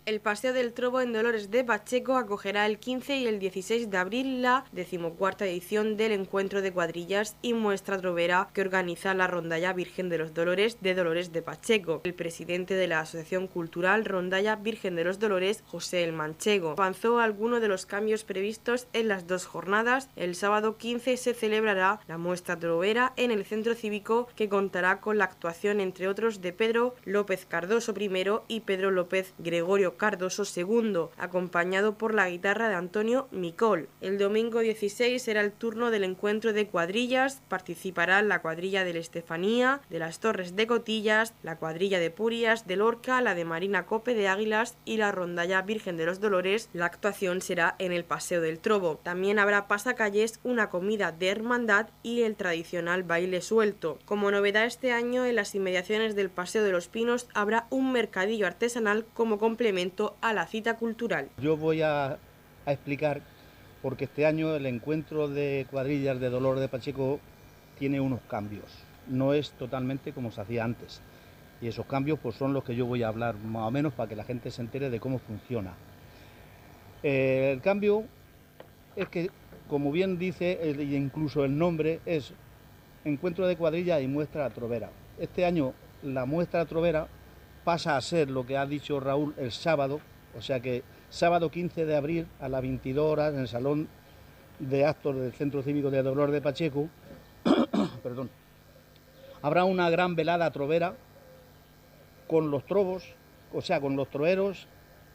El 0.06 0.20
Paseo 0.20 0.52
del 0.52 0.72
Trobo 0.72 1.00
en 1.00 1.12
Dolores 1.12 1.50
de 1.50 1.64
Pacheco 1.64 2.16
acogerá 2.16 2.64
el 2.66 2.78
15 2.78 3.16
y 3.16 3.26
el 3.26 3.40
16 3.40 3.90
de 3.90 3.96
abril 3.96 4.40
la 4.40 4.64
decimocuarta 4.70 5.46
edición 5.46 5.96
del 5.96 6.12
Encuentro 6.12 6.62
de 6.62 6.72
Cuadrillas 6.72 7.34
y 7.42 7.54
Muestra 7.54 7.98
Trovera 7.98 8.48
que 8.52 8.60
organiza 8.60 9.14
la 9.14 9.26
Rondalla 9.26 9.72
Virgen 9.72 10.08
de 10.08 10.18
los 10.18 10.32
Dolores 10.32 10.78
de 10.80 10.94
Dolores 10.94 11.32
de 11.32 11.42
Pacheco. 11.42 12.02
El 12.04 12.14
presidente 12.14 12.75
de 12.75 12.86
la 12.86 13.00
Asociación 13.00 13.48
Cultural 13.48 14.04
Rondalla 14.04 14.54
Virgen 14.54 14.94
de 14.94 15.02
los 15.02 15.18
Dolores, 15.18 15.64
José 15.66 16.04
El 16.04 16.12
Manchego, 16.12 16.70
avanzó 16.78 17.18
algunos 17.18 17.60
de 17.60 17.66
los 17.66 17.84
cambios 17.84 18.22
previstos 18.22 18.86
en 18.92 19.08
las 19.08 19.26
dos 19.26 19.44
jornadas. 19.44 20.08
El 20.14 20.36
sábado 20.36 20.76
15 20.76 21.16
se 21.16 21.34
celebrará 21.34 21.98
la 22.06 22.16
Muestra 22.16 22.56
Trovera 22.56 23.12
en 23.16 23.32
el 23.32 23.44
Centro 23.44 23.75
Cívico 23.75 24.28
que 24.36 24.48
contará 24.48 25.00
con 25.00 25.18
la 25.18 25.25
actuación, 25.25 25.80
entre 25.80 26.06
otros, 26.06 26.40
de 26.40 26.52
Pedro 26.52 26.94
López 27.04 27.44
Cardoso 27.44 27.92
I 27.98 28.06
y 28.46 28.60
Pedro 28.60 28.92
López 28.92 29.34
Gregorio 29.38 29.95
Cardoso 29.96 30.44
II, 30.44 31.08
acompañado 31.16 31.98
por 31.98 32.14
la 32.14 32.28
guitarra 32.28 32.68
de 32.68 32.74
Antonio 32.74 33.28
Micol. 33.30 33.88
El 34.00 34.18
domingo 34.18 34.60
16 34.60 35.22
será 35.22 35.40
el 35.40 35.52
turno 35.52 35.90
del 35.90 36.04
encuentro 36.04 36.52
de 36.52 36.66
cuadrillas, 36.66 37.42
participarán 37.48 38.28
la 38.28 38.42
cuadrilla 38.42 38.84
de 38.84 38.94
la 38.94 39.00
Estefanía, 39.00 39.80
de 39.90 39.98
las 39.98 40.20
Torres 40.20 40.56
de 40.56 40.66
Cotillas, 40.66 41.34
la 41.42 41.56
cuadrilla 41.56 41.98
de 41.98 42.10
Purias, 42.10 42.66
de 42.66 42.76
Lorca, 42.76 43.20
la 43.20 43.34
de 43.34 43.44
Marina 43.44 43.86
Cope 43.86 44.14
de 44.14 44.28
Águilas 44.28 44.76
y 44.84 44.96
la 44.96 45.12
rondalla 45.12 45.62
Virgen 45.62 45.96
de 45.96 46.06
los 46.06 46.20
Dolores. 46.20 46.68
La 46.72 46.86
actuación 46.86 47.40
será 47.40 47.76
en 47.78 47.92
el 47.92 48.04
Paseo 48.04 48.40
del 48.40 48.58
Trobo. 48.58 49.00
También 49.02 49.38
habrá 49.38 49.68
pasacalles, 49.68 50.40
una 50.44 50.70
comida 50.70 51.12
de 51.12 51.28
hermandad 51.28 51.88
y 52.02 52.22
el 52.22 52.36
tradicional 52.36 53.02
baile 53.02 53.40
suelto. 53.40 53.98
Como 54.04 54.30
novedad 54.30 54.64
este 54.64 54.92
año, 54.92 55.24
en 55.24 55.36
las 55.36 55.54
inmediaciones 55.54 56.14
del 56.14 56.30
Paseo 56.30 56.64
de 56.64 56.72
los 56.72 56.88
Pinos 56.88 57.28
habrá 57.34 57.66
un 57.70 57.92
mercadillo 57.92 58.46
artesanal 58.46 59.06
como 59.14 59.38
complemento 59.38 59.85
a 60.20 60.32
la 60.32 60.46
cita 60.46 60.76
cultural. 60.76 61.28
Yo 61.38 61.56
voy 61.56 61.82
a, 61.82 62.18
explicar 62.66 63.20
porque 63.82 64.04
este 64.04 64.26
año 64.26 64.56
el 64.56 64.66
encuentro 64.66 65.28
de 65.28 65.66
cuadrillas 65.70 66.18
de 66.18 66.30
Dolor 66.30 66.58
de 66.58 66.68
Pacheco 66.68 67.20
tiene 67.78 68.00
unos 68.00 68.20
cambios. 68.28 68.64
No 69.06 69.34
es 69.34 69.52
totalmente 69.52 70.12
como 70.12 70.32
se 70.32 70.40
hacía 70.40 70.64
antes. 70.64 71.00
Y 71.60 71.68
esos 71.68 71.86
cambios 71.86 72.18
pues, 72.20 72.34
son 72.34 72.52
los 72.52 72.64
que 72.64 72.74
yo 72.74 72.86
voy 72.86 73.02
a 73.02 73.08
hablar 73.08 73.36
más 73.36 73.68
o 73.68 73.70
menos 73.70 73.92
para 73.92 74.08
que 74.08 74.16
la 74.16 74.24
gente 74.24 74.50
se 74.50 74.62
entere 74.62 74.90
de 74.90 74.98
cómo 74.98 75.18
funciona. 75.18 75.74
Eh, 77.02 77.52
el 77.52 77.60
cambio 77.60 78.04
es 78.96 79.08
que, 79.08 79.30
como 79.68 79.92
bien 79.92 80.18
dice, 80.18 80.58
incluso 80.90 81.44
el 81.44 81.56
nombre 81.56 82.00
es 82.04 82.34
Encuentro 83.06 83.46
de 83.46 83.56
cuadrillas 83.56 84.02
y 84.02 84.08
muestra 84.08 84.50
trovera. 84.50 84.90
Este 85.20 85.44
año 85.44 85.74
la 86.02 86.24
muestra 86.24 86.66
trovera 86.66 87.06
pasa 87.66 87.96
a 87.96 88.00
ser 88.00 88.30
lo 88.30 88.46
que 88.46 88.56
ha 88.56 88.64
dicho 88.64 89.00
Raúl 89.00 89.35
el 89.37 89.50
sábado, 89.50 89.99
o 90.38 90.40
sea 90.40 90.61
que 90.61 90.85
sábado 91.11 91.50
15 91.50 91.85
de 91.85 91.96
abril 91.96 92.28
a 92.38 92.49
las 92.49 92.62
22 92.62 93.04
horas 93.04 93.35
en 93.35 93.40
el 93.40 93.49
Salón 93.49 93.88
de 94.61 94.87
Actos 94.87 95.16
del 95.16 95.32
Centro 95.32 95.64
Cívico 95.64 95.90
de 95.90 96.00
Dolor 96.00 96.30
de 96.30 96.40
Pacheco, 96.40 96.88
perdón, 98.04 98.30
habrá 99.42 99.64
una 99.64 99.90
gran 99.90 100.14
velada 100.14 100.49
trovera 100.52 100.94
con 102.28 102.52
los 102.52 102.64
trobos, 102.66 103.02
o 103.52 103.61
sea, 103.61 103.80
con 103.80 103.96
los 103.96 104.11
troveros 104.11 104.68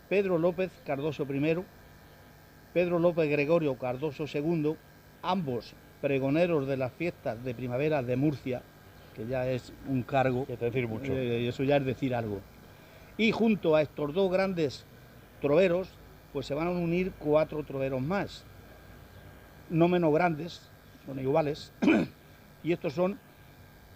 Pedro 0.10 0.38
López 0.38 0.74
Cardoso 0.86 1.24
I, 1.24 1.64
Pedro 2.74 3.00
López 3.00 3.30
Gregorio 3.30 3.76
Cardoso 3.78 4.26
II, 4.26 4.76
ambos 5.22 5.74
pregoneros 6.02 6.68
de 6.68 6.76
las 6.76 6.92
fiestas 6.92 7.42
de 7.46 7.56
primavera 7.56 8.04
de 8.04 8.18
Murcia, 8.18 8.62
que 9.22 9.28
ya 9.28 9.48
es 9.48 9.72
un 9.88 10.04
cargo. 10.04 10.46
Es 10.48 10.60
decir 10.60 10.88
mucho. 10.88 11.14
Eh, 11.14 11.48
eso 11.48 11.64
ya 11.64 11.78
es 11.78 11.86
decir 11.86 12.16
algo. 12.16 12.42
Y 13.18 13.32
junto 13.32 13.76
a 13.76 13.82
estos 13.82 14.14
dos 14.14 14.32
grandes 14.32 14.86
troveros, 15.42 15.90
pues 16.34 16.46
se 16.46 16.54
van 16.54 16.68
a 16.68 16.72
unir 16.72 17.12
cuatro 17.20 17.64
troveros 17.64 18.02
más, 18.02 18.44
no 19.70 19.88
menos 19.88 20.14
grandes, 20.14 20.70
son 21.06 21.20
iguales, 21.20 21.72
y 22.64 22.72
estos 22.72 22.94
son 22.94 23.20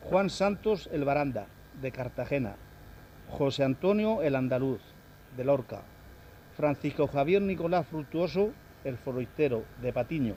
Juan 0.02 0.30
Santos 0.30 0.90
el 0.92 1.06
Baranda, 1.06 1.48
de 1.82 1.92
Cartagena, 1.92 2.56
José 3.30 3.64
Antonio 3.64 4.22
el 4.22 4.36
Andaluz, 4.36 4.82
de 5.38 5.44
Lorca, 5.44 5.82
Francisco 6.58 7.08
Javier 7.08 7.42
Nicolás 7.42 7.88
Fructuoso, 7.88 8.52
el 8.84 8.98
Foroistero, 8.98 9.64
de 9.82 9.94
Patiño, 9.94 10.36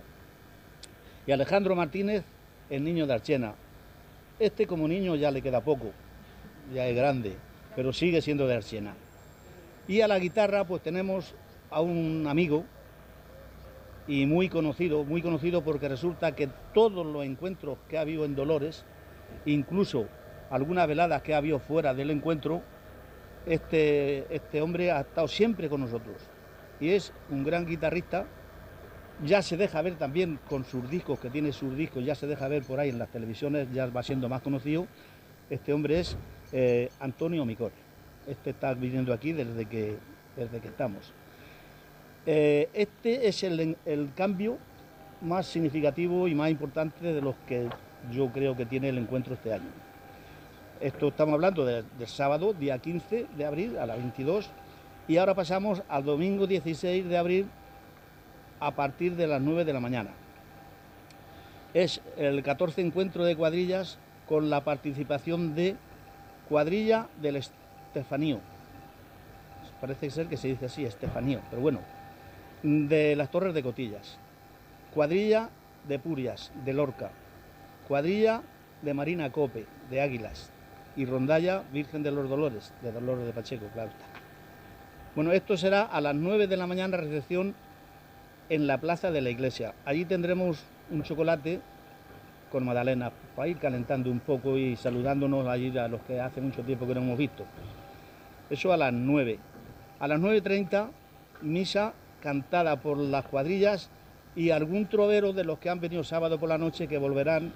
y 1.27 1.33
Alejandro 1.33 1.75
Martínez, 1.75 2.25
el 2.71 2.85
Niño 2.85 3.07
de 3.07 3.15
Archena, 3.15 3.55
este 4.39 4.67
como 4.67 4.89
niño 4.89 5.17
ya 5.17 5.31
le 5.31 5.43
queda 5.43 5.61
poco, 5.61 5.93
ya 6.73 6.87
es 6.87 6.97
grande, 6.97 7.37
pero 7.75 7.93
sigue 7.93 8.21
siendo 8.23 8.47
de 8.47 8.57
Arsiena. 8.57 8.95
Y 9.87 10.01
a 10.01 10.09
la 10.09 10.19
guitarra 10.19 10.65
pues 10.65 10.83
tenemos 10.83 11.35
a 11.71 11.81
un 11.81 12.27
amigo 12.29 12.65
y 14.07 14.27
muy 14.27 14.49
conocido, 14.49 15.05
muy 15.05 15.23
conocido 15.23 15.63
porque 15.63 15.89
resulta 15.89 16.35
que 16.35 16.49
todos 16.73 17.05
los 17.05 17.25
encuentros 17.25 17.79
que 17.89 17.99
ha 17.99 18.03
habido 18.03 18.25
en 18.25 18.35
Dolores, 18.35 18.85
incluso 19.45 20.07
algunas 20.51 20.89
veladas 20.89 21.23
que 21.23 21.35
ha 21.35 21.39
habido 21.39 21.59
fuera 21.59 21.95
del 21.95 22.11
encuentro, 22.11 22.63
este, 23.47 24.27
este 24.35 24.61
hombre 24.63 24.91
ha 24.93 25.01
estado 25.01 25.29
siempre 25.29 25.69
con 25.69 25.81
nosotros. 25.81 26.17
Y 26.81 26.91
es 26.91 27.13
un 27.31 27.45
gran 27.45 27.67
guitarrista 27.67 28.27
ya 29.25 29.43
se 29.43 29.57
deja 29.57 29.83
ver 29.83 29.95
también 29.97 30.39
con 30.49 30.65
sus 30.65 30.89
discos, 30.91 31.19
que 31.19 31.31
tiene 31.31 31.53
sus 31.53 31.77
discos, 31.77 32.05
ya 32.05 32.15
se 32.15 32.27
deja 32.27 32.49
ver 32.49 32.63
por 32.63 32.79
ahí 32.79 32.91
en 32.91 32.99
las 32.99 33.09
televisiones, 33.09 33.69
ya 33.73 33.87
va 33.87 34.03
siendo 34.03 34.29
más 34.29 34.43
conocido. 34.43 34.87
Este 35.51 35.73
hombre 35.73 36.01
es 36.01 36.17
eh, 36.53 36.91
Antonio 37.01 37.45
Micor. 37.45 37.73
Este 38.27 38.51
está 38.51 38.75
viniendo 38.75 39.13
aquí 39.13 39.33
desde 39.33 39.67
que, 39.67 39.97
desde 40.37 40.61
que 40.61 40.69
estamos. 40.69 41.13
Eh, 42.27 42.69
este 42.75 43.27
es 43.27 43.43
el, 43.43 43.77
cambio 44.15 44.59
más 45.23 45.47
significativo 45.47 46.29
y 46.29 46.35
más 46.35 46.51
importante 46.51 47.13
de 47.13 47.21
los 47.21 47.35
que 47.47 47.69
yo 48.13 48.31
creo 48.31 48.57
que 48.57 48.67
tiene 48.67 48.91
el 48.91 48.99
encuentro 48.99 49.35
este 49.35 49.53
año. 49.53 49.71
Esto 50.81 51.09
estamos 51.09 51.35
hablando 51.35 51.65
del 51.65 51.85
sábado, 52.07 52.53
día 52.53 52.79
15 52.79 53.27
de 53.37 53.45
abril 53.45 53.79
a 53.79 53.87
las 53.87 53.97
22, 53.97 54.49
y 55.09 55.17
ahora 55.17 55.35
pasamos 55.35 55.83
al 55.89 56.05
domingo 56.05 56.47
16 56.47 57.09
de 57.09 57.19
abril 57.19 57.47
a 58.61 58.73
partir 58.73 59.17
de 59.17 59.27
las 59.27 59.41
9 59.41 59.65
de 59.65 59.73
la 59.73 59.81
mañana. 59.81 60.11
Es 61.75 62.01
el 62.17 62.43
14 62.43 62.81
encuentro 62.81 63.25
de 63.25 63.37
cuadrillas 63.37 63.99
con 64.29 64.51
la 64.51 64.65
participación 64.65 65.55
de 65.55 65.77
cuadrilla 66.49 67.09
del 67.21 67.37
Estefanío. 67.37 68.41
Parece 69.81 70.11
ser 70.11 70.27
que 70.27 70.37
se 70.37 70.49
dice 70.49 70.67
así, 70.67 70.85
Estefanío, 70.85 71.41
pero 71.51 71.63
bueno, 71.63 71.81
de 72.63 73.15
las 73.17 73.31
Torres 73.31 73.55
de 73.55 73.63
Cotillas. 73.63 74.19
Cuadrilla 74.93 75.51
de 75.87 75.99
Purias, 75.99 76.51
de 76.65 76.73
Lorca. 76.73 77.11
Cuadrilla 77.87 78.43
de 78.83 78.95
Marina 78.95 79.31
Cope, 79.31 79.67
de 79.91 80.01
Águilas. 80.01 80.51
Y 80.97 81.05
rondalla 81.05 81.63
Virgen 81.73 82.03
de 82.03 82.11
los 82.11 82.29
Dolores, 82.29 82.73
de 82.83 82.91
Dolores 82.91 83.25
de 83.25 83.33
Pacheco, 83.33 83.67
claro 83.73 83.93
Bueno, 85.15 85.31
esto 85.31 85.57
será 85.57 85.83
a 85.83 86.01
las 86.01 86.15
9 86.15 86.49
de 86.49 86.57
la 86.57 86.67
mañana, 86.67 86.97
recepción 86.97 87.55
en 88.49 88.67
la 88.67 88.79
plaza 88.79 89.11
de 89.11 89.21
la 89.21 89.31
iglesia. 89.31 89.75
Allí 89.85 90.05
tendremos 90.05 90.65
un 90.91 91.03
chocolate 91.03 91.61
con 92.51 92.65
Madalena 92.65 93.13
para 93.37 93.49
ir 93.49 93.59
calentando 93.59 94.11
un 94.11 94.21
poco 94.21 94.57
y 94.57 94.77
saludándonos 94.77 95.47
allí 95.47 95.77
a 95.77 95.89
los 95.89 96.01
que 96.03 96.21
hace 96.21 96.41
mucho 96.41 96.63
tiempo 96.63 96.87
que 96.87 96.95
no 96.95 97.01
hemos 97.01 97.19
visto. 97.19 97.45
Eso 98.51 98.73
a 98.73 98.77
las 98.77 98.93
9. 98.93 99.39
A 100.01 100.09
las 100.09 100.21
9.30, 100.21 100.89
misa 101.43 101.93
cantada 102.23 102.77
por 102.77 102.99
las 102.99 103.27
cuadrillas 103.27 103.91
y 104.35 104.51
algún 104.51 104.87
trovero 104.87 105.33
de 105.33 105.45
los 105.45 105.59
que 105.59 105.69
han 105.69 105.81
venido 105.81 106.05
sábado 106.05 106.39
por 106.39 106.49
la 106.49 106.59
noche 106.59 106.89
que 106.89 106.99
volverán, 106.99 107.53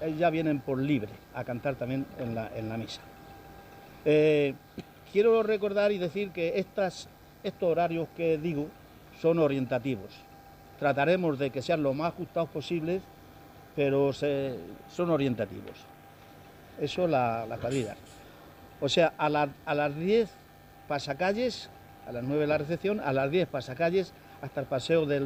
eh, 0.00 0.14
ya 0.18 0.30
vienen 0.30 0.60
por 0.60 0.78
libre 0.78 1.10
a 1.34 1.44
cantar 1.44 1.74
también 1.74 2.06
en 2.18 2.34
la, 2.34 2.50
en 2.54 2.68
la 2.68 2.76
misa. 2.76 3.00
Eh, 4.04 4.54
quiero 5.12 5.42
recordar 5.42 5.92
y 5.92 5.98
decir 5.98 6.30
que 6.30 6.58
estas, 6.58 7.08
estos 7.42 7.68
horarios 7.70 8.08
que 8.16 8.38
digo, 8.38 8.68
son 9.20 9.38
orientativos. 9.38 10.10
Trataremos 10.78 11.38
de 11.38 11.50
que 11.50 11.62
sean 11.62 11.82
lo 11.82 11.94
más 11.94 12.12
ajustados 12.12 12.50
posibles, 12.50 13.02
pero 13.76 14.12
son 14.12 15.10
orientativos. 15.10 15.76
Eso 16.80 17.06
la, 17.06 17.46
la 17.46 17.58
O 18.80 18.88
sea, 18.88 19.12
a, 19.16 19.28
las 19.28 19.96
10 19.96 20.30
pasacalles, 20.88 21.70
a 22.06 22.12
las 22.12 22.24
9 22.24 22.46
la 22.46 22.58
recepción, 22.58 23.00
a 23.00 23.12
las 23.12 23.30
10 23.30 23.48
pasacalles 23.48 24.12
hasta 24.40 24.60
el 24.60 24.66
paseo 24.66 25.06
de 25.06 25.20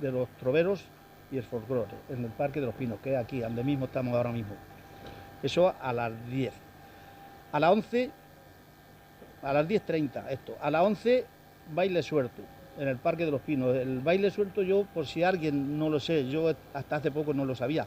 los 0.00 0.28
troveros 0.38 0.84
y 1.32 1.38
el 1.38 1.42
folclore, 1.42 1.90
en 2.08 2.24
el 2.24 2.30
Parque 2.30 2.60
de 2.60 2.66
los 2.66 2.74
Pinos, 2.74 2.98
que 3.00 3.14
es 3.14 3.18
aquí, 3.18 3.40
donde 3.40 3.64
mismo 3.64 3.86
estamos 3.86 4.14
ahora 4.14 4.30
mismo. 4.30 4.54
Eso 5.42 5.74
a 5.80 5.92
las 5.92 6.12
10. 6.28 6.52
A 7.52 7.58
las 7.58 7.70
11, 7.70 8.10
a 9.42 9.52
las 9.52 9.66
10.30, 9.66 10.28
esto. 10.30 10.56
A 10.60 10.70
las 10.70 10.82
11, 10.82 11.26
baile 11.72 12.02
suelto 12.02 12.42
en 12.80 12.88
el 12.88 12.96
Parque 12.96 13.26
de 13.26 13.30
los 13.30 13.42
Pinos. 13.42 13.76
El 13.76 14.00
baile 14.00 14.30
suelto 14.30 14.62
yo, 14.62 14.86
por 14.94 15.06
si 15.06 15.22
alguien 15.22 15.78
no 15.78 15.90
lo 15.90 16.00
sé, 16.00 16.28
yo 16.28 16.52
hasta 16.72 16.96
hace 16.96 17.10
poco 17.10 17.34
no 17.34 17.44
lo 17.44 17.54
sabía, 17.54 17.86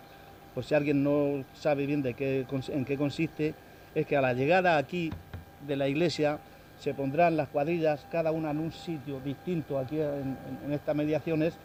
por 0.53 0.63
si 0.63 0.75
alguien 0.75 1.03
no 1.03 1.43
sabe 1.55 1.87
bien 1.87 2.03
de 2.03 2.13
qué, 2.13 2.45
en 2.69 2.85
qué 2.85 2.95
consiste, 2.95 3.55
es 3.95 4.05
que 4.05 4.15
a 4.15 4.21
la 4.21 4.33
llegada 4.33 4.77
aquí 4.77 5.11
de 5.67 5.75
la 5.75 5.87
iglesia 5.87 6.37
se 6.79 6.93
pondrán 6.93 7.35
las 7.35 7.47
cuadrillas 7.47 8.05
cada 8.11 8.31
una 8.31 8.51
en 8.51 8.59
un 8.59 8.71
sitio 8.71 9.19
distinto 9.19 9.79
aquí 9.79 9.99
en, 9.99 10.37
estas 10.71 10.95
mediaciones, 10.95 11.55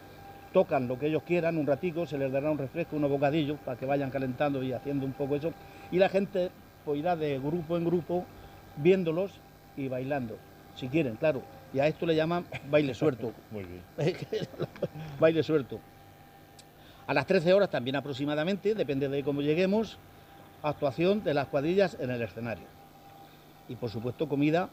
tocan 0.51 0.87
lo 0.87 0.97
que 0.97 1.05
ellos 1.05 1.21
quieran 1.21 1.57
un 1.57 1.67
ratico, 1.67 2.07
se 2.07 2.17
les 2.17 2.31
dará 2.31 2.49
un 2.49 2.57
refresco, 2.57 2.95
unos 2.95 3.11
bocadillos 3.11 3.59
para 3.59 3.77
que 3.77 3.85
vayan 3.85 4.09
calentando 4.09 4.63
y 4.63 4.73
haciendo 4.73 5.05
un 5.05 5.13
poco 5.13 5.35
eso, 5.35 5.53
y 5.91 5.99
la 5.99 6.09
gente 6.09 6.49
pues, 6.83 6.97
irá 6.97 7.15
de 7.15 7.37
grupo 7.37 7.77
en 7.77 7.85
grupo 7.85 8.25
viéndolos 8.77 9.39
y 9.77 9.87
bailando, 9.87 10.37
si 10.73 10.87
quieren, 10.87 11.15
claro. 11.15 11.58
Y 11.73 11.79
a 11.79 11.87
esto 11.87 12.05
le 12.05 12.15
llaman 12.15 12.45
baile 12.69 12.93
suelto. 12.93 13.33
Muy 13.51 13.63
bien. 13.63 13.83
baile 15.19 15.43
suelto. 15.43 15.79
A 17.07 17.13
las 17.13 17.25
13 17.25 17.53
horas 17.53 17.69
también 17.69 17.95
aproximadamente, 17.95 18.75
depende 18.75 19.09
de 19.09 19.23
cómo 19.23 19.41
lleguemos, 19.41 19.97
actuación 20.61 21.23
de 21.23 21.33
las 21.33 21.47
cuadrillas 21.47 21.97
en 21.99 22.11
el 22.11 22.21
escenario. 22.21 22.65
Y 23.67 23.75
por 23.75 23.89
supuesto 23.89 24.27
comida 24.27 24.69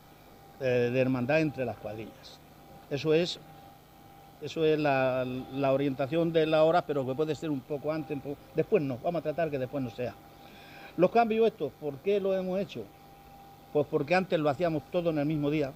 eh, 0.61 0.91
de 0.93 1.01
hermandad 1.01 1.41
entre 1.41 1.65
las 1.65 1.77
cuadrillas. 1.77 2.39
Eso 2.91 3.15
es, 3.15 3.41
eso 4.43 4.65
es 4.65 4.79
la, 4.79 5.25
orientación 5.73 6.33
de 6.33 6.47
la 6.47 6.65
hora, 6.65 6.83
pero 6.83 7.07
que 7.07 7.15
puede 7.15 7.35
ser 7.35 7.51
un 7.51 7.61
poco 7.61 7.93
antes, 7.93 8.19
después 8.55 8.83
no, 8.83 8.99
vamos 9.03 9.21
a 9.21 9.23
tratar 9.23 9.51
que 9.51 9.59
después 9.59 9.83
no 9.83 9.91
sea. 9.91 10.15
Los 10.97 11.11
cambios 11.11 11.47
estos, 11.47 11.73
¿por 11.73 11.97
qué 11.99 12.21
lo 12.21 12.35
hemos 12.35 12.61
hecho? 12.61 12.85
Pues 13.73 13.87
porque 13.87 14.15
antes 14.15 14.39
lo 14.39 14.49
hacíamos 14.49 14.83
todo 14.91 15.11
en 15.11 15.19
el 15.19 15.27
mismo 15.27 15.51
día 15.51 15.73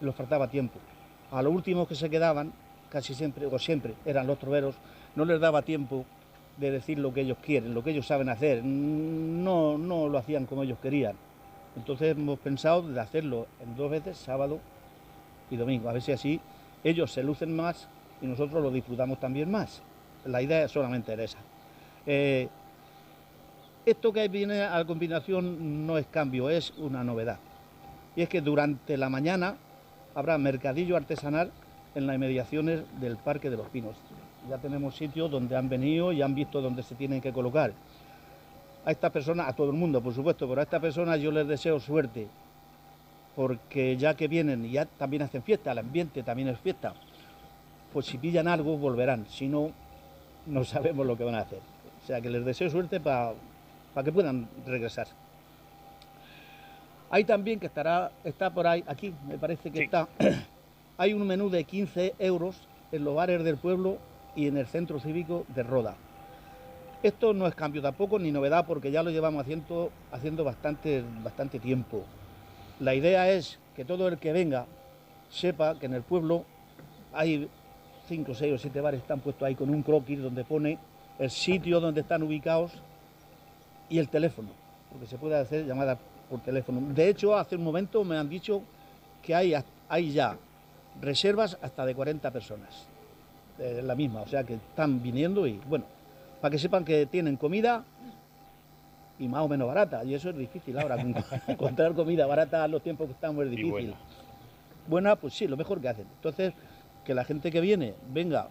y 0.00 0.04
nos 0.04 0.14
faltaba 0.14 0.48
tiempo. 0.48 0.78
A 1.30 1.42
los 1.42 1.52
últimos 1.52 1.86
que 1.86 1.94
se 1.94 2.10
quedaban, 2.10 2.52
casi 2.90 3.14
siempre 3.14 3.46
o 3.46 3.58
siempre, 3.58 3.94
eran 4.04 4.26
los 4.26 4.38
troveros, 4.38 4.74
no 5.16 5.24
les 5.24 5.40
daba 5.40 5.62
tiempo 5.62 6.04
de 6.56 6.70
decir 6.70 6.98
lo 6.98 7.12
que 7.14 7.22
ellos 7.22 7.38
quieren, 7.42 7.74
lo 7.74 7.82
que 7.82 7.90
ellos 7.90 8.06
saben 8.06 8.28
hacer. 8.28 8.62
No, 8.64 9.78
no 9.78 10.08
lo 10.08 10.18
hacían 10.18 10.46
como 10.46 10.62
ellos 10.62 10.78
querían. 10.82 11.14
Entonces 11.76 12.16
hemos 12.16 12.38
pensado 12.38 12.82
de 12.82 13.00
hacerlo 13.00 13.46
en 13.62 13.76
dos 13.76 13.90
veces, 13.90 14.16
sábado 14.16 14.58
y 15.50 15.56
domingo, 15.56 15.88
a 15.88 15.92
ver 15.92 16.02
si 16.02 16.12
así 16.12 16.40
ellos 16.84 17.12
se 17.12 17.22
lucen 17.22 17.54
más 17.54 17.88
y 18.20 18.26
nosotros 18.26 18.62
lo 18.62 18.70
disfrutamos 18.70 19.18
también 19.20 19.50
más. 19.50 19.82
La 20.24 20.42
idea 20.42 20.68
solamente 20.68 21.12
era 21.12 21.24
esa. 21.24 21.38
Eh, 22.06 22.48
esto 23.86 24.12
que 24.12 24.28
viene 24.28 24.62
a 24.62 24.78
la 24.78 24.84
combinación 24.84 25.86
no 25.86 25.96
es 25.96 26.06
cambio, 26.06 26.50
es 26.50 26.72
una 26.78 27.02
novedad. 27.02 27.38
Y 28.16 28.22
es 28.22 28.28
que 28.28 28.40
durante 28.40 28.96
la 28.96 29.08
mañana 29.08 29.56
habrá 30.20 30.36
mercadillo 30.38 30.96
artesanal 30.96 31.50
en 31.94 32.06
las 32.06 32.16
inmediaciones 32.16 32.82
del 33.00 33.16
Parque 33.16 33.50
de 33.50 33.56
los 33.56 33.68
Pinos. 33.68 33.96
Ya 34.48 34.58
tenemos 34.58 34.94
sitios 34.94 35.30
donde 35.30 35.56
han 35.56 35.68
venido 35.68 36.12
y 36.12 36.22
han 36.22 36.34
visto 36.34 36.60
dónde 36.60 36.82
se 36.82 36.94
tienen 36.94 37.20
que 37.20 37.32
colocar 37.32 37.72
a 38.84 38.90
esta 38.90 39.10
persona, 39.10 39.48
a 39.48 39.52
todo 39.54 39.70
el 39.70 39.76
mundo 39.76 40.00
por 40.00 40.14
supuesto, 40.14 40.46
pero 40.46 40.60
a 40.60 40.64
esta 40.64 40.78
persona 40.78 41.16
yo 41.16 41.30
les 41.30 41.48
deseo 41.48 41.80
suerte, 41.80 42.28
porque 43.34 43.96
ya 43.96 44.14
que 44.14 44.28
vienen 44.28 44.64
y 44.64 44.72
ya 44.72 44.84
también 44.84 45.22
hacen 45.22 45.42
fiesta, 45.42 45.72
el 45.72 45.78
ambiente 45.78 46.22
también 46.22 46.48
es 46.48 46.58
fiesta, 46.58 46.94
pues 47.92 48.06
si 48.06 48.18
pillan 48.18 48.46
algo 48.46 48.76
volverán, 48.76 49.26
si 49.28 49.48
no, 49.48 49.72
no 50.46 50.64
sabemos 50.74 51.06
lo 51.06 51.16
que 51.16 51.24
van 51.24 51.34
a 51.34 51.40
hacer. 51.40 51.60
O 52.02 52.06
sea 52.06 52.20
que 52.20 52.30
les 52.30 52.44
deseo 52.44 52.68
suerte 52.70 53.00
para 53.00 53.34
que 54.04 54.12
puedan 54.12 54.48
regresar. 54.66 55.06
Hay 57.12 57.24
también 57.24 57.58
que 57.58 57.66
estará, 57.66 58.12
está 58.22 58.50
por 58.50 58.68
ahí, 58.68 58.84
aquí 58.86 59.12
me 59.26 59.36
parece 59.36 59.72
que 59.72 59.82
está, 59.82 60.08
hay 60.96 61.12
un 61.12 61.26
menú 61.26 61.50
de 61.50 61.64
15 61.64 62.14
euros 62.20 62.68
en 62.92 63.04
los 63.04 63.16
bares 63.16 63.42
del 63.42 63.56
pueblo 63.56 63.98
y 64.36 64.46
en 64.46 64.56
el 64.56 64.66
centro 64.66 65.00
cívico 65.00 65.44
de 65.48 65.64
Roda. 65.64 65.96
Esto 67.02 67.34
no 67.34 67.48
es 67.48 67.54
cambio 67.56 67.82
tampoco 67.82 68.20
ni 68.20 68.30
novedad 68.30 68.64
porque 68.64 68.92
ya 68.92 69.02
lo 69.02 69.10
llevamos 69.10 69.42
haciendo, 69.42 69.90
haciendo 70.12 70.44
bastante, 70.44 71.02
bastante 71.24 71.58
tiempo. 71.58 72.04
La 72.78 72.94
idea 72.94 73.28
es 73.28 73.58
que 73.74 73.84
todo 73.84 74.06
el 74.06 74.18
que 74.18 74.32
venga 74.32 74.66
sepa 75.30 75.78
que 75.80 75.86
en 75.86 75.94
el 75.94 76.02
pueblo 76.02 76.44
hay 77.12 77.48
cinco, 78.06 78.34
seis 78.34 78.54
o 78.54 78.58
siete 78.58 78.80
bares 78.80 79.00
están 79.00 79.18
puestos 79.18 79.46
ahí 79.46 79.56
con 79.56 79.70
un 79.70 79.82
croquis 79.82 80.20
donde 80.22 80.44
pone 80.44 80.78
el 81.18 81.30
sitio 81.30 81.80
donde 81.80 82.02
están 82.02 82.22
ubicados 82.22 82.72
y 83.88 83.98
el 83.98 84.08
teléfono, 84.08 84.50
porque 84.92 85.06
se 85.06 85.18
puede 85.18 85.36
hacer 85.36 85.66
llamada 85.66 85.98
por 86.30 86.40
teléfono. 86.40 86.80
De 86.94 87.08
hecho, 87.08 87.36
hace 87.36 87.56
un 87.56 87.64
momento 87.64 88.04
me 88.04 88.16
han 88.16 88.28
dicho 88.28 88.62
que 89.22 89.34
hay, 89.34 89.52
hay 89.88 90.12
ya 90.12 90.36
reservas 91.00 91.58
hasta 91.60 91.84
de 91.84 91.94
40 91.94 92.30
personas, 92.30 92.86
eh, 93.58 93.82
la 93.84 93.94
misma, 93.94 94.22
o 94.22 94.28
sea 94.28 94.44
que 94.44 94.54
están 94.54 95.02
viniendo 95.02 95.46
y 95.46 95.60
bueno, 95.68 95.84
para 96.40 96.52
que 96.52 96.58
sepan 96.58 96.84
que 96.84 97.06
tienen 97.06 97.36
comida 97.36 97.84
y 99.18 99.28
más 99.28 99.42
o 99.42 99.48
menos 99.48 99.68
barata. 99.68 100.02
Y 100.04 100.14
eso 100.14 100.30
es 100.30 100.36
difícil 100.36 100.78
ahora, 100.78 100.96
encontrar 101.48 101.94
comida 101.94 102.26
barata 102.26 102.64
a 102.64 102.68
los 102.68 102.82
tiempos 102.82 103.06
que 103.06 103.12
estamos 103.12 103.44
es 103.44 103.50
difícil. 103.50 103.70
Buena. 103.70 103.96
buena, 104.88 105.16
pues 105.16 105.34
sí, 105.34 105.46
lo 105.46 105.56
mejor 105.56 105.80
que 105.80 105.88
hacen. 105.88 106.06
Entonces, 106.16 106.54
que 107.04 107.14
la 107.14 107.24
gente 107.24 107.50
que 107.50 107.60
viene 107.60 107.94
venga 108.12 108.48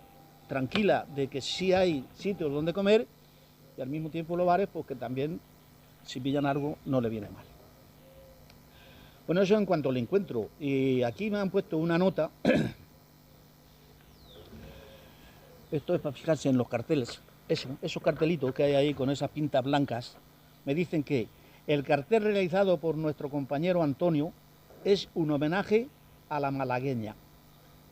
tranquila 0.48 1.06
de 1.16 1.28
que 1.28 1.42
sí 1.42 1.74
hay 1.74 2.06
sitios 2.14 2.52
donde 2.52 2.74
comer 2.74 3.08
y 3.78 3.82
al 3.82 3.90
mismo 3.90 4.10
tiempo 4.10 4.36
los 4.36 4.46
bares, 4.46 4.68
pues 4.72 4.86
que 4.86 4.96
también 4.96 5.40
si 6.04 6.20
pillan 6.20 6.46
algo 6.46 6.78
no 6.86 7.02
le 7.02 7.10
viene 7.10 7.30
mal. 7.30 7.49
Bueno, 9.30 9.44
eso 9.44 9.56
en 9.56 9.68
cuanto 9.68 9.90
al 9.90 9.98
encuentro. 9.98 10.50
Y 10.60 11.04
aquí 11.04 11.30
me 11.30 11.38
han 11.38 11.52
puesto 11.52 11.78
una 11.78 12.00
nota. 12.00 12.32
Esto 15.72 15.94
es 15.94 16.02
para 16.02 16.16
fijarse 16.16 16.50
en 16.50 16.58
los 16.58 16.68
carteles 16.68 17.22
esos 17.48 18.02
cartelitos 18.02 18.56
que 18.56 18.64
hay 18.64 18.74
ahí 18.74 18.96
con 18.96 19.12
esas 19.12 19.30
pintas 19.30 19.64
blancas, 19.64 20.18
me 20.66 20.74
dicen 20.74 21.04
que 21.04 21.28
el 21.68 21.84
cartel 21.84 22.24
realizado 22.24 22.78
por 22.78 22.96
nuestro 22.96 23.30
compañero 23.30 23.84
Antonio 23.84 24.34
es 24.84 25.10
un 25.14 25.30
homenaje 25.30 25.90
a 26.30 26.40
la 26.40 26.50
malagueña, 26.50 27.14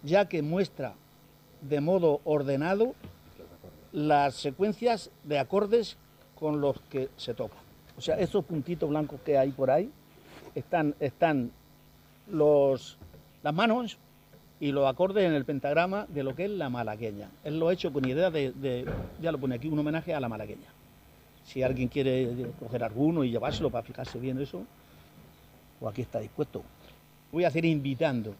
ya 0.02 0.28
que 0.28 0.41
muestra 0.41 0.95
de 1.62 1.82
modo 1.82 2.19
ordenado 2.23 2.95
las 3.91 4.34
secuencias 4.34 5.12
de 5.23 5.38
acordes 5.38 5.97
con 6.34 6.62
los 6.62 6.80
que 6.89 7.10
se 7.15 7.36
toca. 7.36 7.58
O 7.95 8.02
sea, 8.02 8.19
esos 8.19 8.43
puntitos 8.43 8.89
blancos 8.89 9.19
que 9.23 9.38
hay 9.38 9.52
por 9.52 9.69
ahí 9.69 9.91
están, 10.58 10.96
están 11.00 11.52
los, 12.32 12.98
las 13.43 13.54
manos 13.54 13.98
y 14.60 14.72
los 14.72 14.88
acordes 14.88 15.26
en 15.26 15.34
el 15.34 15.46
pentagrama 15.46 16.08
de 16.10 16.24
lo 16.24 16.36
que 16.36 16.46
es 16.46 16.52
la 16.52 16.70
malagueña. 16.70 17.30
Él 17.43 17.60
lo 17.60 17.67
ha 17.67 17.74
hecho 17.74 17.93
con 17.93 18.06
idea 18.06 18.32
de, 18.32 18.86
ya 19.22 19.32
lo 19.32 19.38
pone 19.38 19.56
aquí, 19.56 19.67
un 19.67 19.78
homenaje 19.78 20.13
a 20.13 20.20
la 20.20 20.30
malagueña. 20.30 20.67
Si 21.43 21.62
alguien 21.62 21.88
quiere 21.88 22.52
coger 22.60 22.84
alguno 22.84 23.24
y 23.24 23.30
llevárselo 23.30 23.70
para 23.70 23.84
fijarse 23.84 24.20
bien 24.20 24.41
eso, 24.41 24.63
pues 25.80 25.91
aquí 25.91 26.02
está 26.02 26.20
dispuesto. 26.20 26.63
Voy 27.32 27.43
a 27.43 27.50
hacer 27.50 27.63
invitando, 27.65 28.34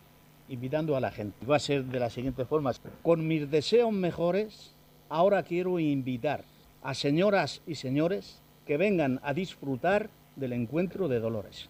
invitando 0.50 0.96
a 0.98 1.00
la 1.00 1.12
gente. 1.12 1.46
Va 1.46 1.58
a 1.58 1.60
ser 1.60 1.86
de 1.86 2.00
las 2.00 2.14
siguientes 2.14 2.48
formas. 2.48 2.82
Con 3.04 3.28
mis 3.28 3.50
deseos 3.50 3.94
mejores, 3.94 4.74
ahora 5.08 5.44
quiero 5.44 5.80
invitar 5.80 6.44
a 6.82 6.94
señoras 6.96 7.62
y 7.68 7.76
señores 7.76 8.42
que 8.66 8.78
vengan 8.78 9.20
a 9.24 9.34
disfrutar 9.34 10.10
del 10.36 10.54
encuentro 10.54 11.08
de 11.08 11.20
Dolores. 11.20 11.70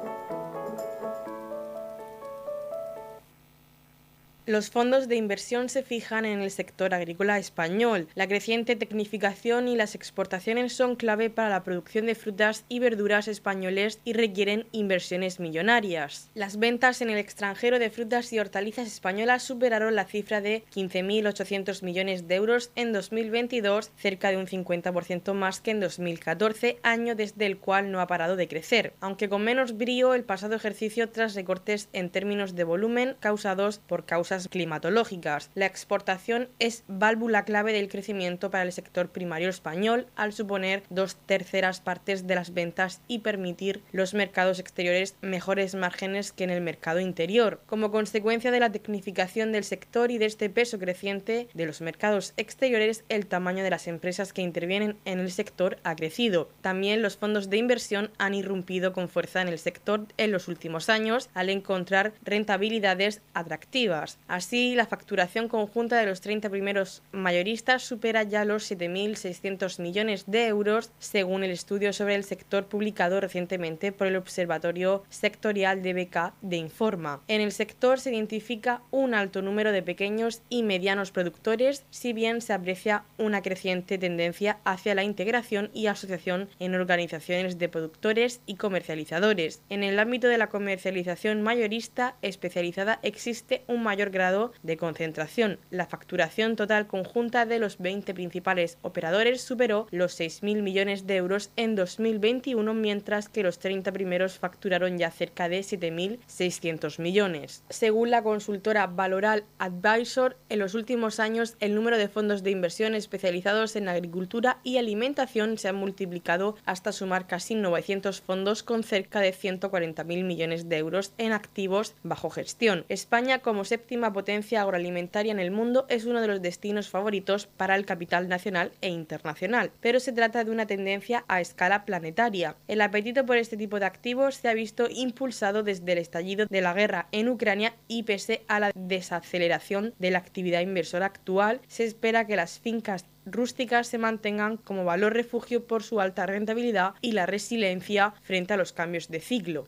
Los 4.51 4.69
fondos 4.69 5.07
de 5.07 5.15
inversión 5.15 5.69
se 5.69 5.81
fijan 5.81 6.25
en 6.25 6.41
el 6.41 6.51
sector 6.51 6.93
agrícola 6.93 7.39
español. 7.39 8.09
La 8.15 8.27
creciente 8.27 8.75
tecnificación 8.75 9.69
y 9.69 9.77
las 9.77 9.95
exportaciones 9.95 10.73
son 10.73 10.97
clave 10.97 11.29
para 11.29 11.47
la 11.47 11.63
producción 11.63 12.05
de 12.05 12.15
frutas 12.15 12.65
y 12.67 12.79
verduras 12.79 13.29
españoles 13.29 14.01
y 14.03 14.11
requieren 14.11 14.67
inversiones 14.73 15.39
millonarias. 15.39 16.29
Las 16.33 16.59
ventas 16.59 17.01
en 17.01 17.09
el 17.09 17.17
extranjero 17.17 17.79
de 17.79 17.89
frutas 17.89 18.33
y 18.33 18.39
hortalizas 18.39 18.87
españolas 18.87 19.41
superaron 19.41 19.95
la 19.95 20.03
cifra 20.03 20.41
de 20.41 20.65
15.800 20.75 21.81
millones 21.81 22.27
de 22.27 22.35
euros 22.35 22.71
en 22.75 22.91
2022, 22.91 23.93
cerca 23.95 24.31
de 24.31 24.37
un 24.37 24.47
50% 24.47 25.31
más 25.31 25.61
que 25.61 25.71
en 25.71 25.79
2014, 25.79 26.77
año 26.83 27.15
desde 27.15 27.45
el 27.45 27.57
cual 27.57 27.89
no 27.89 28.01
ha 28.01 28.07
parado 28.07 28.35
de 28.35 28.49
crecer, 28.49 28.95
aunque 28.99 29.29
con 29.29 29.45
menos 29.45 29.77
brío 29.77 30.13
el 30.13 30.25
pasado 30.25 30.55
ejercicio 30.55 31.07
tras 31.07 31.35
recortes 31.35 31.87
en 31.93 32.09
términos 32.09 32.53
de 32.53 32.65
volumen 32.65 33.15
causados 33.21 33.79
por 33.79 34.05
causas 34.05 34.40
climatológicas. 34.47 35.49
La 35.55 35.65
exportación 35.65 36.49
es 36.59 36.83
válvula 36.87 37.45
clave 37.45 37.73
del 37.73 37.89
crecimiento 37.89 38.51
para 38.51 38.63
el 38.63 38.71
sector 38.71 39.09
primario 39.09 39.49
español, 39.49 40.07
al 40.15 40.33
suponer 40.33 40.83
dos 40.89 41.15
terceras 41.25 41.81
partes 41.81 42.27
de 42.27 42.35
las 42.35 42.53
ventas 42.53 43.01
y 43.07 43.19
permitir 43.19 43.83
los 43.91 44.13
mercados 44.13 44.59
exteriores 44.59 45.15
mejores 45.21 45.75
márgenes 45.75 46.31
que 46.31 46.43
en 46.43 46.49
el 46.49 46.61
mercado 46.61 46.99
interior. 46.99 47.61
Como 47.65 47.91
consecuencia 47.91 48.51
de 48.51 48.59
la 48.59 48.71
tecnificación 48.71 49.51
del 49.51 49.63
sector 49.63 50.11
y 50.11 50.17
de 50.17 50.25
este 50.25 50.49
peso 50.49 50.79
creciente 50.79 51.47
de 51.53 51.65
los 51.65 51.81
mercados 51.81 52.33
exteriores, 52.37 53.03
el 53.09 53.27
tamaño 53.27 53.63
de 53.63 53.69
las 53.69 53.87
empresas 53.87 54.33
que 54.33 54.41
intervienen 54.41 54.97
en 55.05 55.19
el 55.19 55.31
sector 55.31 55.77
ha 55.83 55.95
crecido. 55.95 56.49
También 56.61 57.01
los 57.01 57.17
fondos 57.17 57.49
de 57.49 57.57
inversión 57.57 58.11
han 58.17 58.33
irrumpido 58.33 58.93
con 58.93 59.09
fuerza 59.09 59.41
en 59.41 59.47
el 59.47 59.59
sector 59.59 60.07
en 60.17 60.31
los 60.31 60.47
últimos 60.47 60.89
años 60.89 61.29
al 61.33 61.49
encontrar 61.49 62.13
rentabilidades 62.23 63.21
atractivas. 63.33 64.17
Así, 64.31 64.75
la 64.75 64.85
facturación 64.85 65.49
conjunta 65.49 65.99
de 65.99 66.05
los 66.05 66.21
30 66.21 66.49
primeros 66.49 67.03
mayoristas 67.11 67.83
supera 67.83 68.23
ya 68.23 68.45
los 68.45 68.71
7.600 68.71 69.81
millones 69.81 70.23
de 70.25 70.47
euros, 70.47 70.93
según 70.99 71.43
el 71.43 71.51
estudio 71.51 71.91
sobre 71.91 72.15
el 72.15 72.23
sector 72.23 72.67
publicado 72.67 73.19
recientemente 73.19 73.91
por 73.91 74.07
el 74.07 74.15
Observatorio 74.15 75.03
Sectorial 75.09 75.83
de 75.83 75.93
BK 75.93 76.33
de 76.41 76.55
Informa. 76.55 77.21
En 77.27 77.41
el 77.41 77.51
sector 77.51 77.99
se 77.99 78.11
identifica 78.11 78.83
un 78.89 79.15
alto 79.15 79.41
número 79.41 79.73
de 79.73 79.83
pequeños 79.83 80.43
y 80.47 80.63
medianos 80.63 81.11
productores, 81.11 81.83
si 81.89 82.13
bien 82.13 82.39
se 82.39 82.53
aprecia 82.53 83.03
una 83.17 83.41
creciente 83.41 83.97
tendencia 83.97 84.59
hacia 84.63 84.95
la 84.95 85.03
integración 85.03 85.71
y 85.73 85.87
asociación 85.87 86.47
en 86.59 86.75
organizaciones 86.75 87.59
de 87.59 87.67
productores 87.67 88.39
y 88.45 88.55
comercializadores. 88.55 89.61
En 89.67 89.83
el 89.83 89.99
ámbito 89.99 90.29
de 90.29 90.37
la 90.37 90.47
comercialización 90.47 91.41
mayorista 91.41 92.15
especializada 92.21 92.99
existe 93.03 93.65
un 93.67 93.83
mayor 93.83 94.09
grado 94.09 94.20
de 94.21 94.77
concentración. 94.77 95.57
La 95.71 95.87
facturación 95.87 96.55
total 96.55 96.85
conjunta 96.85 97.47
de 97.47 97.57
los 97.57 97.79
20 97.79 98.13
principales 98.13 98.77
operadores 98.83 99.41
superó 99.41 99.87
los 99.89 100.19
6.000 100.19 100.61
millones 100.61 101.07
de 101.07 101.15
euros 101.15 101.49
en 101.55 101.75
2021, 101.75 102.73
mientras 102.75 103.29
que 103.29 103.41
los 103.41 103.57
30 103.57 103.91
primeros 103.91 104.37
facturaron 104.37 104.99
ya 104.99 105.09
cerca 105.09 105.49
de 105.49 105.61
7.600 105.61 106.99
millones. 106.99 107.63
Según 107.69 108.11
la 108.11 108.21
consultora 108.21 108.85
Valoral 108.85 109.45
Advisor, 109.57 110.37
en 110.49 110.59
los 110.59 110.75
últimos 110.75 111.19
años 111.19 111.55
el 111.59 111.73
número 111.73 111.97
de 111.97 112.07
fondos 112.07 112.43
de 112.43 112.51
inversión 112.51 112.93
especializados 112.93 113.75
en 113.75 113.89
agricultura 113.89 114.59
y 114.63 114.77
alimentación 114.77 115.57
se 115.57 115.67
ha 115.67 115.73
multiplicado 115.73 116.55
hasta 116.65 116.91
sumar 116.91 117.25
casi 117.25 117.55
900 117.55 118.21
fondos 118.21 118.61
con 118.61 118.83
cerca 118.83 119.19
de 119.19 119.33
140.000 119.33 120.23
millones 120.23 120.69
de 120.69 120.77
euros 120.77 121.13
en 121.17 121.31
activos 121.31 121.95
bajo 122.03 122.29
gestión. 122.29 122.85
España, 122.89 123.39
como 123.39 123.65
séptima 123.65 124.10
potencia 124.13 124.61
agroalimentaria 124.61 125.31
en 125.31 125.39
el 125.39 125.51
mundo, 125.51 125.85
es 125.89 126.05
uno 126.05 126.21
de 126.21 126.27
los 126.27 126.41
destinos 126.41 126.89
favoritos 126.89 127.47
para 127.47 127.75
el 127.75 127.85
capital 127.85 128.27
nacional 128.27 128.71
e 128.81 128.89
internacional, 128.89 129.71
pero 129.79 129.99
se 129.99 130.13
trata 130.13 130.43
de 130.43 130.51
una 130.51 130.67
tendencia 130.67 131.25
a 131.27 131.41
escala 131.41 131.85
planetaria. 131.85 132.55
El 132.67 132.81
apetito 132.81 133.25
por 133.25 133.37
este 133.37 133.57
tipo 133.57 133.79
de 133.79 133.85
activos 133.85 134.35
se 134.35 134.49
ha 134.49 134.53
visto 134.53 134.87
impulsado 134.89 135.63
desde 135.63 135.91
el 135.91 135.97
estallido 135.97 136.45
de 136.45 136.61
la 136.61 136.73
guerra 136.73 137.07
en 137.11 137.29
Ucrania 137.29 137.75
y 137.87 138.03
pese 138.03 138.43
a 138.47 138.59
la 138.59 138.71
desaceleración 138.75 139.93
de 139.99 140.11
la 140.11 140.19
actividad 140.19 140.61
inversora 140.61 141.05
actual, 141.05 141.61
se 141.67 141.83
espera 141.83 142.27
que 142.27 142.35
las 142.35 142.59
fincas 142.59 143.05
rústicas 143.25 143.87
se 143.87 143.97
mantengan 143.97 144.57
como 144.57 144.85
valor 144.85 145.13
refugio 145.13 145.67
por 145.67 145.83
su 145.83 146.01
alta 146.01 146.25
rentabilidad 146.25 146.93
y 147.01 147.11
la 147.11 147.25
resiliencia 147.25 148.13
frente 148.21 148.53
a 148.53 148.57
los 148.57 148.73
cambios 148.73 149.09
de 149.09 149.19
ciclo. 149.19 149.67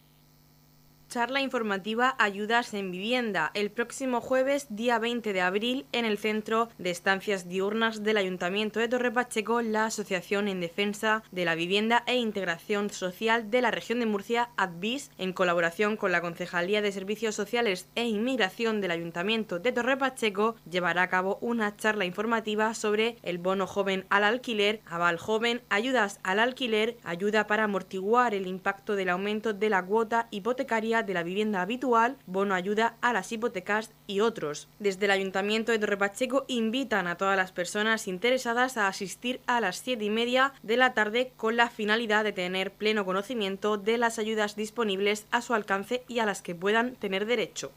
Charla 1.11 1.41
informativa 1.41 2.15
Ayudas 2.19 2.73
en 2.73 2.89
Vivienda 2.89 3.51
el 3.53 3.69
próximo 3.69 4.21
jueves, 4.21 4.67
día 4.69 4.97
20 4.97 5.33
de 5.33 5.41
abril, 5.41 5.85
en 5.91 6.05
el 6.05 6.17
Centro 6.17 6.69
de 6.77 6.89
Estancias 6.89 7.49
Diurnas 7.49 8.01
del 8.01 8.15
Ayuntamiento 8.15 8.79
de 8.79 8.87
Torre 8.87 9.11
Pacheco, 9.11 9.61
la 9.61 9.87
Asociación 9.87 10.47
en 10.47 10.61
Defensa 10.61 11.21
de 11.33 11.43
la 11.43 11.55
Vivienda 11.55 12.05
e 12.07 12.15
Integración 12.15 12.91
Social 12.91 13.51
de 13.51 13.61
la 13.61 13.71
Región 13.71 13.99
de 13.99 14.05
Murcia, 14.05 14.51
ADVIS, 14.55 15.11
en 15.17 15.33
colaboración 15.33 15.97
con 15.97 16.13
la 16.13 16.21
Concejalía 16.21 16.81
de 16.81 16.93
Servicios 16.93 17.35
Sociales 17.35 17.89
e 17.95 18.05
Inmigración 18.05 18.79
del 18.79 18.91
Ayuntamiento 18.91 19.59
de 19.59 19.73
Torre 19.73 19.97
Pacheco, 19.97 20.55
llevará 20.69 21.01
a 21.01 21.09
cabo 21.09 21.39
una 21.41 21.75
charla 21.75 22.05
informativa 22.05 22.73
sobre 22.73 23.17
el 23.21 23.37
bono 23.37 23.67
joven 23.67 24.05
al 24.09 24.23
alquiler, 24.23 24.79
aval 24.85 25.17
joven, 25.17 25.61
ayudas 25.67 26.21
al 26.23 26.39
alquiler, 26.39 26.95
ayuda 27.03 27.47
para 27.47 27.65
amortiguar 27.65 28.33
el 28.33 28.47
impacto 28.47 28.95
del 28.95 29.09
aumento 29.09 29.51
de 29.51 29.69
la 29.69 29.85
cuota 29.85 30.29
hipotecaria 30.31 31.00
de 31.03 31.13
la 31.13 31.23
vivienda 31.23 31.61
habitual, 31.61 32.17
bono 32.25 32.55
ayuda 32.55 32.95
a 33.01 33.13
las 33.13 33.31
hipotecas 33.31 33.91
y 34.07 34.19
otros. 34.19 34.67
Desde 34.79 35.05
el 35.05 35.11
Ayuntamiento 35.11 35.71
de 35.71 35.79
Torrepacheco 35.79 36.45
invitan 36.47 37.07
a 37.07 37.17
todas 37.17 37.37
las 37.37 37.51
personas 37.51 38.07
interesadas 38.07 38.77
a 38.77 38.87
asistir 38.87 39.41
a 39.47 39.61
las 39.61 39.77
siete 39.77 40.05
y 40.05 40.09
media 40.09 40.53
de 40.63 40.77
la 40.77 40.93
tarde 40.93 41.33
con 41.37 41.55
la 41.55 41.69
finalidad 41.69 42.23
de 42.23 42.33
tener 42.33 42.71
pleno 42.71 43.05
conocimiento 43.05 43.77
de 43.77 43.97
las 43.97 44.19
ayudas 44.19 44.55
disponibles 44.55 45.25
a 45.31 45.41
su 45.41 45.53
alcance 45.53 46.03
y 46.07 46.19
a 46.19 46.25
las 46.25 46.41
que 46.41 46.55
puedan 46.55 46.95
tener 46.95 47.25
derecho. 47.25 47.71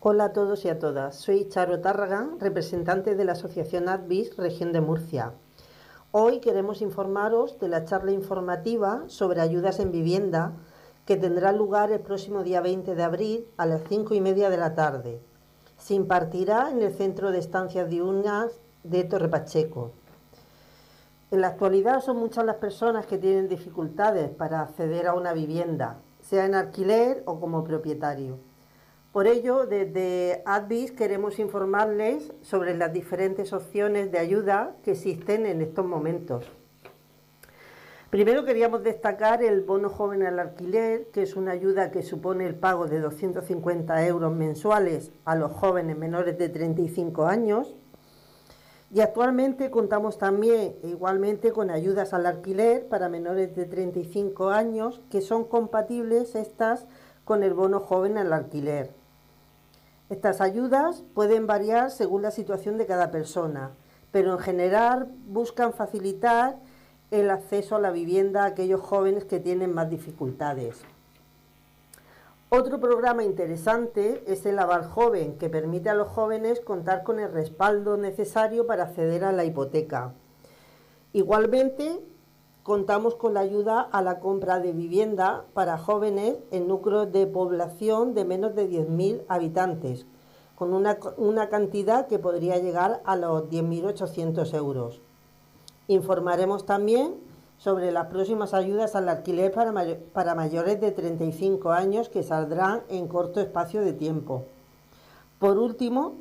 Hola 0.00 0.26
a 0.26 0.32
todos 0.32 0.64
y 0.64 0.68
a 0.68 0.78
todas, 0.78 1.16
soy 1.16 1.48
Charo 1.48 1.80
Tárraga, 1.80 2.28
representante 2.38 3.16
de 3.16 3.24
la 3.24 3.32
Asociación 3.32 3.88
ADVIS 3.88 4.36
Región 4.36 4.72
de 4.72 4.80
Murcia. 4.80 5.32
Hoy 6.12 6.40
queremos 6.40 6.80
informaros 6.80 7.58
de 7.58 7.68
la 7.68 7.84
charla 7.84 8.12
informativa 8.12 9.02
sobre 9.08 9.40
ayudas 9.40 9.80
en 9.80 9.90
vivienda 9.90 10.52
que 11.06 11.16
tendrá 11.16 11.52
lugar 11.52 11.92
el 11.92 12.00
próximo 12.00 12.42
día 12.42 12.60
20 12.60 12.96
de 12.96 13.02
abril 13.02 13.46
a 13.56 13.64
las 13.64 13.82
5 13.88 14.12
y 14.14 14.20
media 14.20 14.50
de 14.50 14.56
la 14.56 14.74
tarde. 14.74 15.20
Se 15.78 15.94
impartirá 15.94 16.68
en 16.70 16.82
el 16.82 16.92
Centro 16.92 17.30
de 17.30 17.38
Estancias 17.38 17.88
Diurnas 17.88 18.60
de 18.82 19.04
Torre 19.04 19.28
Pacheco. 19.28 19.92
En 21.30 21.40
la 21.40 21.48
actualidad 21.48 22.00
son 22.00 22.16
muchas 22.16 22.44
las 22.44 22.56
personas 22.56 23.06
que 23.06 23.18
tienen 23.18 23.48
dificultades 23.48 24.30
para 24.30 24.62
acceder 24.62 25.06
a 25.06 25.14
una 25.14 25.32
vivienda, 25.32 25.98
sea 26.22 26.44
en 26.44 26.56
alquiler 26.56 27.22
o 27.24 27.38
como 27.38 27.62
propietario. 27.62 28.38
Por 29.12 29.28
ello, 29.28 29.64
desde 29.64 30.42
Advis 30.44 30.90
queremos 30.90 31.38
informarles 31.38 32.32
sobre 32.42 32.76
las 32.76 32.92
diferentes 32.92 33.52
opciones 33.52 34.10
de 34.10 34.18
ayuda 34.18 34.74
que 34.82 34.92
existen 34.92 35.46
en 35.46 35.62
estos 35.62 35.86
momentos. 35.86 36.44
Primero 38.10 38.44
queríamos 38.44 38.84
destacar 38.84 39.42
el 39.42 39.62
bono 39.62 39.88
joven 39.88 40.22
al 40.22 40.38
alquiler, 40.38 41.08
que 41.08 41.22
es 41.22 41.34
una 41.34 41.50
ayuda 41.50 41.90
que 41.90 42.04
supone 42.04 42.46
el 42.46 42.54
pago 42.54 42.86
de 42.86 43.00
250 43.00 44.06
euros 44.06 44.32
mensuales 44.32 45.10
a 45.24 45.34
los 45.34 45.50
jóvenes 45.50 45.98
menores 45.98 46.38
de 46.38 46.48
35 46.48 47.26
años. 47.26 47.74
Y 48.92 49.00
actualmente 49.00 49.72
contamos 49.72 50.18
también 50.18 50.76
igualmente 50.84 51.50
con 51.50 51.68
ayudas 51.68 52.14
al 52.14 52.26
alquiler 52.26 52.86
para 52.86 53.08
menores 53.08 53.56
de 53.56 53.64
35 53.64 54.50
años, 54.50 55.00
que 55.10 55.20
son 55.20 55.42
compatibles 55.42 56.36
estas 56.36 56.86
con 57.24 57.42
el 57.42 57.54
bono 57.54 57.80
joven 57.80 58.18
al 58.18 58.32
alquiler. 58.32 58.94
Estas 60.10 60.40
ayudas 60.40 61.02
pueden 61.12 61.48
variar 61.48 61.90
según 61.90 62.22
la 62.22 62.30
situación 62.30 62.78
de 62.78 62.86
cada 62.86 63.10
persona, 63.10 63.72
pero 64.12 64.32
en 64.34 64.38
general 64.38 65.12
buscan 65.26 65.72
facilitar 65.72 66.60
el 67.10 67.30
acceso 67.30 67.76
a 67.76 67.80
la 67.80 67.90
vivienda 67.90 68.42
a 68.42 68.46
aquellos 68.46 68.80
jóvenes 68.80 69.24
que 69.24 69.40
tienen 69.40 69.72
más 69.72 69.90
dificultades. 69.90 70.82
Otro 72.48 72.78
programa 72.78 73.24
interesante 73.24 74.22
es 74.26 74.46
el 74.46 74.58
Aval 74.58 74.84
Joven, 74.84 75.36
que 75.36 75.50
permite 75.50 75.90
a 75.90 75.94
los 75.94 76.08
jóvenes 76.08 76.60
contar 76.60 77.02
con 77.02 77.18
el 77.18 77.32
respaldo 77.32 77.96
necesario 77.96 78.66
para 78.66 78.84
acceder 78.84 79.24
a 79.24 79.32
la 79.32 79.44
hipoteca. 79.44 80.14
Igualmente, 81.12 82.00
contamos 82.62 83.14
con 83.16 83.34
la 83.34 83.40
ayuda 83.40 83.80
a 83.80 84.00
la 84.00 84.20
compra 84.20 84.60
de 84.60 84.72
vivienda 84.72 85.44
para 85.54 85.78
jóvenes 85.78 86.36
en 86.50 86.68
núcleos 86.68 87.10
de 87.12 87.26
población 87.26 88.14
de 88.14 88.24
menos 88.24 88.54
de 88.54 88.68
10.000 88.68 89.22
habitantes, 89.28 90.06
con 90.54 90.72
una, 90.72 90.98
una, 91.16 91.48
cantidad 91.48 92.06
que 92.06 92.18
podría 92.18 92.58
llegar 92.58 93.02
a 93.04 93.16
los 93.16 93.50
10.800 93.50 94.54
euros. 94.54 95.00
Informaremos 95.88 96.66
también 96.66 97.14
sobre 97.58 97.92
las 97.92 98.06
próximas 98.06 98.54
ayudas 98.54 98.96
al 98.96 99.08
alquiler 99.08 99.52
para, 99.52 100.34
mayores 100.34 100.80
de 100.80 100.90
35 100.90 101.70
años 101.70 102.08
que 102.08 102.22
saldrán 102.22 102.82
en 102.88 103.08
corto 103.08 103.40
espacio 103.40 103.80
de 103.80 103.92
tiempo. 103.92 104.44
Por 105.38 105.58
último, 105.58 106.14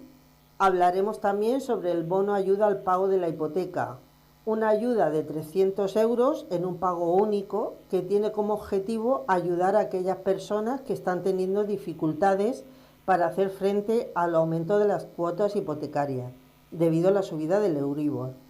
hablaremos 0.60 1.20
también 1.20 1.62
sobre 1.62 1.92
el 1.92 2.04
bono 2.04 2.34
ayuda 2.34 2.68
al 2.68 2.82
pago 2.82 3.08
de 3.08 3.18
la 3.18 3.28
hipoteca, 3.28 3.98
una 4.46 4.70
ayuda 4.70 5.10
de 5.10 5.24
300 5.24 5.96
euros 5.96 6.46
en 6.52 6.66
un 6.66 6.78
pago 6.78 7.16
único 7.16 7.76
que 7.90 8.02
tiene 8.02 8.32
como 8.32 8.54
objetivo 8.54 9.26
ayudar 9.28 9.76
a 9.76 9.80
aquellas 9.80 10.18
personas 10.18 10.82
que 10.82 10.94
están 10.94 11.24
teniendo 11.24 11.64
dificultades 11.64 12.64
para 13.06 13.26
hacer 13.26 13.50
frente 13.50 14.12
al 14.14 14.36
aumento 14.36 14.78
de 14.78 14.86
las 14.86 15.06
cuotas 15.06 15.56
hipotecarias 15.56 16.32
debido 16.72 17.10
a 17.10 17.12
la 17.12 17.24
subida 17.24 17.60
del 17.60 17.78
Euribor. 17.78 18.45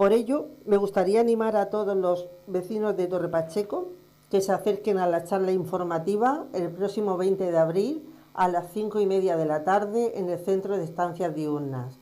Por 0.00 0.14
ello, 0.14 0.46
me 0.64 0.78
gustaría 0.78 1.20
animar 1.20 1.56
a 1.56 1.68
todos 1.68 1.94
los 1.94 2.26
vecinos 2.46 2.96
de 2.96 3.06
Torre 3.06 3.28
Pacheco 3.28 3.90
que 4.30 4.40
se 4.40 4.50
acerquen 4.50 4.96
a 4.96 5.06
la 5.06 5.24
charla 5.24 5.52
informativa 5.52 6.46
el 6.54 6.70
próximo 6.70 7.18
20 7.18 7.52
de 7.52 7.58
abril 7.58 8.10
a 8.32 8.48
las 8.48 8.72
5 8.72 8.98
y 9.00 9.04
media 9.04 9.36
de 9.36 9.44
la 9.44 9.62
tarde 9.62 10.18
en 10.18 10.30
el 10.30 10.38
Centro 10.38 10.78
de 10.78 10.84
Estancias 10.84 11.34
Diurnas. 11.34 11.98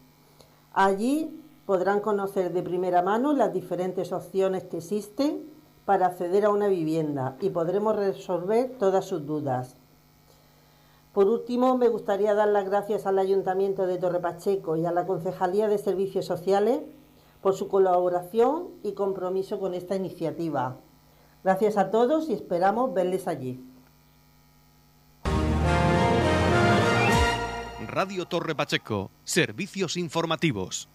Allí 0.73 1.43
podrán 1.67 1.99
conocer 1.99 2.53
de 2.53 2.63
primera 2.63 3.03
mano 3.03 3.33
las 3.33 3.53
diferentes 3.53 4.13
opciones 4.13 4.63
que 4.63 4.77
existen 4.77 5.51
para 5.85 6.07
acceder 6.07 6.45
a 6.45 6.51
una 6.51 6.69
vivienda 6.69 7.35
y 7.41 7.51
podremos 7.51 7.97
resolver 7.97 8.77
todas 8.79 9.07
sus 9.07 9.27
dudas. 9.27 9.75
Por 11.13 11.27
último, 11.27 11.77
me 11.77 11.89
gustaría 11.89 12.33
dar 12.35 12.47
las 12.47 12.65
gracias 12.65 13.07
al 13.07 13.19
Ayuntamiento 13.19 13.89
de 13.89 13.99
Torre 13.99 14.21
Pacheco 14.21 14.77
y 14.77 14.87
a 14.87 14.93
la 14.93 15.05
Concejalía 15.05 15.67
de 15.67 15.79
Servicios 15.79 16.27
Sociales 16.27 16.83
por 17.43 17.55
su 17.55 17.69
colaboración 17.69 18.69
y 18.83 18.93
compromiso 18.93 19.59
con 19.61 19.75
esta 19.75 19.97
iniciativa. 19.97 20.77
Gracias 21.45 21.77
a 21.77 21.91
todos 21.91 22.29
y 22.29 22.33
esperamos 22.33 22.93
verles 22.95 23.29
allí. 23.29 23.65
Radio 27.87 28.27
Torre 28.27 28.55
Pacheco, 28.55 29.11
servicios 29.25 29.97
informativos 29.97 30.89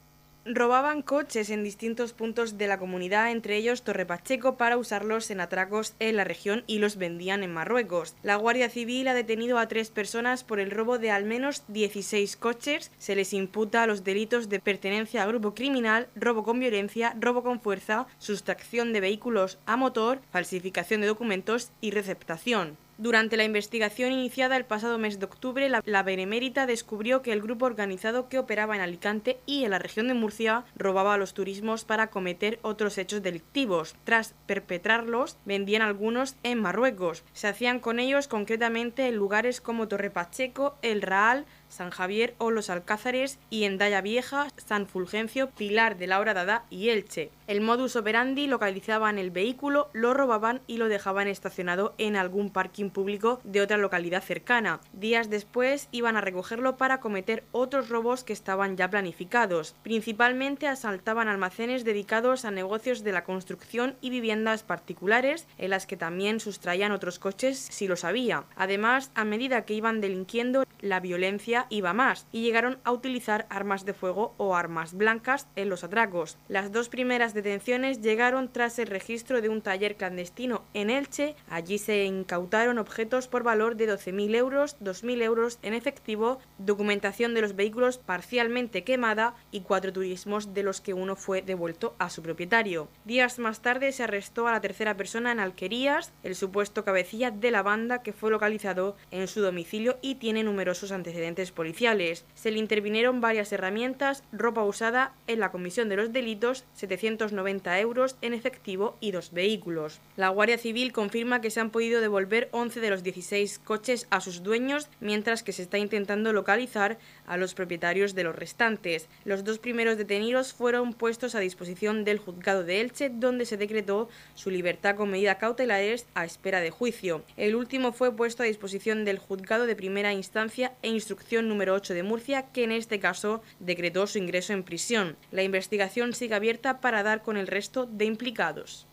robaban 0.45 1.01
coches 1.01 1.49
en 1.49 1.63
distintos 1.63 2.13
puntos 2.13 2.58
de 2.58 2.67
la 2.67 2.77
comunidad, 2.77 3.32
entre 3.32 3.58
ellos 3.58 3.84
Torre 3.84 4.06
Pacheco, 4.06 4.58
para 4.58 4.77
usarlos 4.77 5.32
en 5.32 5.39
atracos 5.39 5.95
en 5.99 6.17
la 6.17 6.23
región 6.23 6.63
y 6.67 6.79
los 6.79 6.97
vendían 6.97 7.43
en 7.43 7.53
Marruecos. 7.53 8.15
La 8.23 8.36
Guardia 8.36 8.69
Civil 8.69 9.08
ha 9.08 9.13
detenido 9.13 9.58
a 9.58 9.67
tres 9.67 9.89
personas 9.89 10.43
por 10.43 10.60
el 10.60 10.71
robo 10.71 10.97
de 10.97 11.12
al 11.12 11.25
menos 11.25 11.63
16 11.67 12.36
coches. 12.38 12.91
Se 12.97 13.15
les 13.15 13.34
imputa 13.34 13.88
los 13.88 14.03
delitos 14.03 14.49
de 14.49 14.60
pertenencia 14.60 15.23
a 15.23 15.27
grupo 15.27 15.53
criminal, 15.53 16.08
robo 16.15 16.43
con 16.43 16.60
violencia, 16.60 17.15
robo 17.19 17.43
con 17.43 17.62
fuerza, 17.62 18.08
sustracción 18.17 18.93
de 18.93 19.01
vehículos 19.01 19.60
a 19.65 19.77
motor, 19.77 20.21
falsificación 20.32 21.01
de 21.01 21.08
documentos 21.08 21.71
y 21.82 21.91
receptación. 21.91 22.77
Durante 23.04 23.36
la 23.36 23.44
investigación 23.44 24.13
iniciada 24.13 24.56
el 24.56 24.63
pasado 24.63 24.98
mes 24.98 25.20
de 25.20 25.26
octubre, 25.26 25.68
la, 25.68 26.04
Benemérita 26.04 26.66
descubrió 26.66 27.22
que 27.22 27.34
el 27.34 27.42
grupo 27.42 27.66
organizado 27.66 28.30
que 28.30 28.39
operaba 28.39 28.76
en 28.76 28.82
Alicante 28.82 29.42
y 29.46 29.66
en 29.66 29.72
la 29.72 29.80
región 29.80 30.08
de 30.08 30.13
Murcia 30.13 30.63
robaba 30.78 31.13
a 31.13 31.18
los 31.18 31.34
turismos 31.34 31.84
para 31.84 32.08
cometer 32.08 32.60
otros 32.62 32.98
hechos 32.98 33.22
delictivos. 33.22 33.94
Tras 34.06 34.36
perpetrarlos, 34.46 35.38
vendían 35.44 35.82
algunos 35.82 36.38
en 36.44 36.62
Marruecos. 36.62 37.26
Se 37.34 37.50
hacían 37.50 37.82
con 37.82 38.00
ellos 38.00 38.30
concretamente 38.30 39.10
en 39.10 39.18
lugares 39.18 39.60
como 39.60 39.89
Torre 39.89 40.10
Pacheco, 40.10 40.78
El 40.82 41.02
Raal, 41.02 41.46
San 41.74 41.90
Javier 41.90 42.36
o 42.38 42.52
Los 42.52 42.70
Alcázares 42.70 43.40
y 43.50 43.66
en 43.66 43.78
Daya 43.78 44.02
Vieja, 44.02 44.48
San 44.58 44.88
Fulgencio, 44.88 45.50
Pilar 45.50 45.98
de 45.98 46.08
la 46.08 46.20
Horadada 46.20 46.64
y 46.70 46.90
Elche. 46.90 47.32
El 47.48 47.60
modus 47.60 47.96
operandi 47.96 48.48
localizaban 48.48 49.18
el 49.18 49.32
vehículo, 49.32 49.90
lo 49.92 50.14
robaban 50.14 50.62
y 50.68 50.78
lo 50.78 50.88
dejaban 50.88 51.28
estacionado 51.28 51.94
en 51.98 52.16
algún 52.16 52.52
parking 52.52 52.90
público 52.90 53.42
de 53.44 53.62
otra 53.62 53.78
localidad 53.78 54.24
cercana. 54.24 54.80
Días 54.94 55.30
después 55.30 55.90
iban 55.92 56.16
a 56.16 56.22
recogerlo 56.22 56.78
para 56.78 57.00
cometer 57.00 57.44
otros 57.52 57.90
robos 57.90 58.24
que 58.24 58.34
estaban 58.34 58.78
ya 58.78 58.90
planificados. 58.90 59.76
Principalmente 59.84 60.68
asaltaban 60.68 61.28
almacenes 61.28 61.84
dedicados 61.84 62.46
a 62.46 62.52
negocios 62.52 63.04
de 63.04 63.12
la 63.12 63.24
construcción 63.24 63.96
y 64.00 64.10
viviendas 64.10 64.64
particulares, 64.64 65.48
en 65.58 65.72
las 65.72 65.86
que 65.86 65.98
también 65.98 66.40
sustraían 66.40 66.92
otros 66.92 67.20
coches 67.20 67.58
si 67.58 67.88
los 67.88 68.04
había. 68.04 68.44
Además, 68.56 69.12
a 69.16 69.26
medida 69.26 69.66
que 69.66 69.74
iban 69.74 70.02
delinquiendo, 70.02 70.64
la 70.80 71.00
violencia 71.00 71.62
iba 71.69 71.93
más 71.93 72.28
y 72.32 72.41
llegaron 72.41 72.80
a 72.84 72.91
utilizar 72.91 73.45
armas 73.49 73.86
de 73.86 73.93
fuego 73.93 74.34
o 74.38 74.56
armas 74.56 74.93
blancas 74.93 75.47
en 75.56 75.69
los 75.69 75.84
atracos. 75.84 76.38
Las 76.47 76.71
dos 76.71 76.89
primeras 76.89 77.34
detenciones 77.34 78.02
llegaron 78.02 78.52
tras 78.52 78.80
el 78.80 78.88
registro 78.88 79.41
de 79.41 79.49
un 79.49 79.62
taller 79.62 79.95
clandestino 79.95 80.63
en 80.73 80.89
Elche. 80.89 81.36
Allí 81.49 81.78
se 81.78 82.06
incautaron 82.06 82.78
objetos 82.78 83.28
por 83.28 83.43
valor 83.43 83.76
de 83.76 83.89
12.000 83.89 84.36
euros, 84.36 84.78
2.000 84.80 85.21
euros 85.21 85.60
en 85.62 85.73
efectivo, 85.73 86.39
documentación 86.58 87.34
de 87.34 87.41
los 87.41 87.56
vehículos 87.56 87.97
parcialmente 87.97 88.84
quemada 88.84 89.36
y 89.52 89.62
cuatro 89.62 89.93
turismos 89.93 90.54
de 90.54 90.63
los 90.63 90.82
que 90.82 90.93
uno 90.93 91.15
fue 91.15 91.41
devuelto 91.41 91.95
a 91.99 92.10
su 92.10 92.21
propietario. 92.21 92.88
Días 93.06 93.39
más 93.39 93.62
tarde 93.62 93.91
se 93.91 94.04
arrestó 94.04 94.47
a 94.47 94.52
la 94.52 94.62
tercera 94.62 94.95
persona 94.97 95.32
en 95.32 95.39
Alquerías, 95.39 96.12
el 96.23 96.36
supuesto 96.36 96.84
cabecilla 96.84 97.32
de 97.32 97.52
la 97.52 97.63
banda 97.63 98.02
que 98.02 98.13
fue 98.13 98.32
localizado 98.32 98.95
en 99.12 99.28
su 99.28 99.41
domicilio 99.41 99.97
y 100.02 100.15
tiene 100.15 100.43
numerosos 100.43 100.91
antecedentes 100.91 101.52
policiales. 101.54 102.26
Se 102.36 102.52
le 102.52 102.60
intervinieron 102.60 103.22
varias 103.22 103.52
herramientas, 103.52 104.24
ropa 104.32 104.63
usada 104.63 105.13
en 105.28 105.39
la 105.39 105.52
comisión 105.52 105.89
de 105.89 105.96
los 105.96 106.12
delitos, 106.12 106.66
790 106.74 107.80
euros 107.80 108.18
en 108.22 108.34
efectivo 108.34 108.98
y 109.00 109.12
dos 109.12 109.32
vehículos. 109.32 110.00
La 110.18 110.30
Guardia 110.30 110.58
Civil 110.58 110.92
confirma 110.92 111.42
que 111.42 111.50
se 111.50 111.60
han 111.60 111.70
podido 111.70 112.02
devolver 112.02 112.50
11 112.52 112.80
de 112.80 112.89
los 112.89 113.04
16 113.04 113.60
coches 113.60 114.08
a 114.10 114.20
sus 114.20 114.44
dueños, 114.44 114.89
mientras 115.00 115.44
que 115.44 115.54
se 115.54 115.63
está 115.63 115.78
intentando 115.78 116.34
localizar 116.34 116.98
a 117.26 117.38
los 117.38 117.54
propietarios 117.54 118.16
de 118.16 118.24
los 118.24 118.36
restantes. 118.36 119.08
Los 119.26 119.44
dos 119.44 119.60
primeros 119.60 119.98
detenidos 119.98 120.54
fueron 120.54 120.94
puestos 120.94 121.36
a 121.36 121.39
disposición 121.39 122.04
del 122.04 122.20
juzgado 122.20 122.63
de 122.63 122.82
Elche, 122.82 123.10
donde 123.10 123.46
se 123.46 123.58
decretó 123.58 124.10
su 124.36 124.50
libertad 124.50 124.96
con 124.96 125.10
medida 125.10 125.38
cautelares 125.38 126.06
a 126.16 126.26
espera 126.26 126.62
de 126.62 126.72
juicio. 126.72 127.24
El 127.38 127.56
último 127.56 127.94
fue 127.94 128.16
puesto 128.16 128.44
a 128.44 128.46
disposición 128.46 129.06
del 129.06 129.20
juzgado 129.20 129.66
de 129.66 129.76
primera 129.76 130.13
instancia 130.13 130.74
e 130.82 130.89
instrucción 130.89 131.33
número 131.41 131.74
8 131.74 131.93
de 131.93 132.04
Murcia, 132.04 132.52
que 132.52 132.63
en 132.63 132.72
este 132.72 133.00
caso 133.00 133.41
decretó 133.60 134.06
su 134.08 134.17
ingreso 134.17 134.54
en 134.54 134.63
prisión. 134.63 135.17
La 135.32 135.43
investigación 135.43 136.13
sigue 136.13 136.36
abierta 136.36 136.80
para 136.80 137.04
dar 137.04 137.24
con 137.24 137.38
el 137.38 137.48
resto 137.48 137.86
de 137.86 138.06
implicados. 138.06 138.88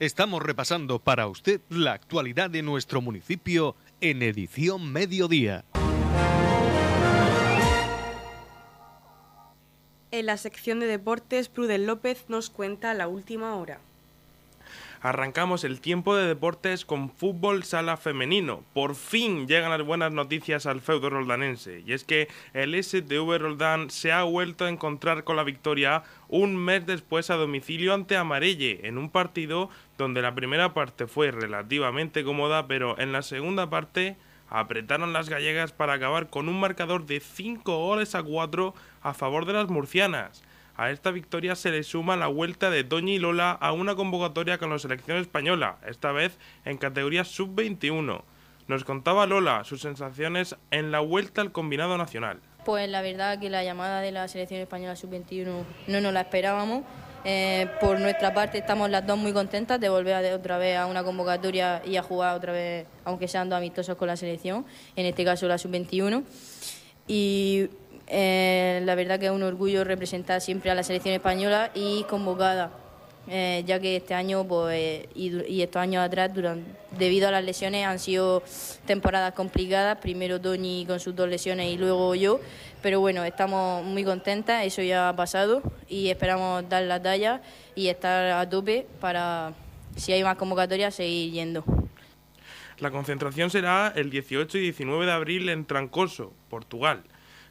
Estamos 0.00 0.42
repasando 0.42 0.98
para 0.98 1.28
usted 1.28 1.60
la 1.68 1.92
actualidad 1.92 2.50
de 2.50 2.62
nuestro 2.62 3.00
municipio 3.00 3.76
en 4.00 4.22
edición 4.22 4.92
mediodía. 4.92 5.64
En 10.10 10.26
la 10.26 10.36
sección 10.36 10.78
de 10.80 10.86
deportes, 10.86 11.48
Prudel 11.48 11.86
López 11.86 12.26
nos 12.28 12.50
cuenta 12.50 12.94
la 12.94 13.08
última 13.08 13.56
hora. 13.56 13.80
Arrancamos 15.04 15.64
el 15.64 15.82
tiempo 15.82 16.16
de 16.16 16.26
deportes 16.26 16.86
con 16.86 17.10
fútbol 17.10 17.62
sala 17.64 17.98
femenino. 17.98 18.64
Por 18.72 18.94
fin 18.94 19.46
llegan 19.46 19.68
las 19.68 19.82
buenas 19.82 20.12
noticias 20.12 20.64
al 20.64 20.80
feudo 20.80 21.10
roldanense. 21.10 21.82
Y 21.84 21.92
es 21.92 22.04
que 22.04 22.28
el 22.54 22.82
STV 22.82 23.36
Roldán 23.36 23.90
se 23.90 24.12
ha 24.12 24.22
vuelto 24.22 24.64
a 24.64 24.70
encontrar 24.70 25.24
con 25.24 25.36
la 25.36 25.44
victoria 25.44 26.04
un 26.28 26.56
mes 26.56 26.86
después 26.86 27.28
a 27.28 27.34
domicilio 27.34 27.92
ante 27.92 28.16
Amarelle, 28.16 28.80
en 28.84 28.96
un 28.96 29.10
partido 29.10 29.68
donde 29.98 30.22
la 30.22 30.34
primera 30.34 30.72
parte 30.72 31.06
fue 31.06 31.30
relativamente 31.30 32.24
cómoda, 32.24 32.66
pero 32.66 32.98
en 32.98 33.12
la 33.12 33.20
segunda 33.20 33.68
parte 33.68 34.16
apretaron 34.48 35.12
las 35.12 35.28
gallegas 35.28 35.72
para 35.72 35.92
acabar 35.92 36.30
con 36.30 36.48
un 36.48 36.58
marcador 36.58 37.04
de 37.04 37.20
5 37.20 37.76
goles 37.76 38.14
a 38.14 38.22
4 38.22 38.74
a 39.02 39.12
favor 39.12 39.44
de 39.44 39.52
las 39.52 39.68
murcianas. 39.68 40.42
A 40.76 40.90
esta 40.90 41.12
victoria 41.12 41.54
se 41.54 41.70
le 41.70 41.84
suma 41.84 42.16
la 42.16 42.26
vuelta 42.26 42.68
de 42.68 42.82
Toñi 42.82 43.14
y 43.14 43.18
Lola 43.20 43.52
a 43.52 43.72
una 43.72 43.94
convocatoria 43.94 44.58
con 44.58 44.70
la 44.70 44.78
selección 44.80 45.18
española, 45.18 45.76
esta 45.86 46.10
vez 46.10 46.36
en 46.64 46.78
categoría 46.78 47.24
sub-21. 47.24 48.22
Nos 48.66 48.82
contaba 48.82 49.26
Lola 49.26 49.62
sus 49.62 49.82
sensaciones 49.82 50.56
en 50.72 50.90
la 50.90 50.98
vuelta 50.98 51.42
al 51.42 51.52
combinado 51.52 51.96
nacional. 51.96 52.40
Pues 52.64 52.88
la 52.88 53.02
verdad 53.02 53.38
que 53.38 53.50
la 53.50 53.62
llamada 53.62 54.00
de 54.00 54.10
la 54.10 54.26
selección 54.26 54.60
española 54.60 54.96
sub-21 54.96 55.64
no 55.86 56.00
nos 56.00 56.12
la 56.12 56.22
esperábamos. 56.22 56.82
Eh, 57.24 57.68
por 57.80 58.00
nuestra 58.00 58.34
parte 58.34 58.58
estamos 58.58 58.90
las 58.90 59.06
dos 59.06 59.16
muy 59.16 59.32
contentas 59.32 59.78
de 59.80 59.88
volver 59.88 60.32
otra 60.32 60.58
vez 60.58 60.76
a 60.76 60.86
una 60.86 61.04
convocatoria 61.04 61.82
y 61.86 61.96
a 61.96 62.02
jugar 62.02 62.36
otra 62.36 62.52
vez, 62.52 62.86
aunque 63.04 63.28
sean 63.28 63.48
dos 63.48 63.58
amistosos 63.58 63.96
con 63.96 64.08
la 64.08 64.16
selección, 64.16 64.66
en 64.96 65.06
este 65.06 65.24
caso 65.24 65.46
la 65.46 65.56
sub-21. 65.56 66.24
Y 67.06 67.68
eh, 68.06 68.80
la 68.84 68.94
verdad 68.94 69.18
que 69.18 69.26
es 69.26 69.32
un 69.32 69.42
orgullo 69.42 69.84
representar 69.84 70.40
siempre 70.40 70.70
a 70.70 70.74
la 70.74 70.82
selección 70.82 71.14
española 71.14 71.70
y 71.74 72.04
convocada, 72.04 72.70
eh, 73.28 73.62
ya 73.66 73.80
que 73.80 73.96
este 73.96 74.14
año 74.14 74.44
pues, 74.44 75.06
y, 75.14 75.62
estos 75.62 75.80
años 75.80 76.04
atrás, 76.04 76.34
durante, 76.34 76.70
debido 76.98 77.28
a 77.28 77.30
las 77.30 77.44
lesiones, 77.44 77.86
han 77.86 77.98
sido 77.98 78.42
temporadas 78.86 79.32
complicadas. 79.32 79.98
Primero 79.98 80.40
Tony 80.40 80.84
con 80.86 81.00
sus 81.00 81.16
dos 81.16 81.28
lesiones 81.28 81.72
y 81.72 81.78
luego 81.78 82.14
yo. 82.14 82.40
Pero 82.82 83.00
bueno, 83.00 83.24
estamos 83.24 83.82
muy 83.82 84.04
contentas, 84.04 84.66
eso 84.66 84.82
ya 84.82 85.08
ha 85.08 85.16
pasado 85.16 85.62
y 85.88 86.10
esperamos 86.10 86.68
dar 86.68 86.82
la 86.82 87.00
talla 87.00 87.40
y 87.74 87.88
estar 87.88 88.32
a 88.32 88.48
tope 88.48 88.86
para, 89.00 89.54
si 89.96 90.12
hay 90.12 90.22
más 90.22 90.36
convocatorias, 90.36 90.94
seguir 90.94 91.32
yendo. 91.32 91.64
La 92.80 92.90
concentración 92.90 93.48
será 93.48 93.92
el 93.96 94.10
18 94.10 94.58
y 94.58 94.60
19 94.60 95.06
de 95.06 95.12
abril 95.12 95.48
en 95.48 95.64
Trancoso, 95.64 96.34
Portugal. 96.50 97.04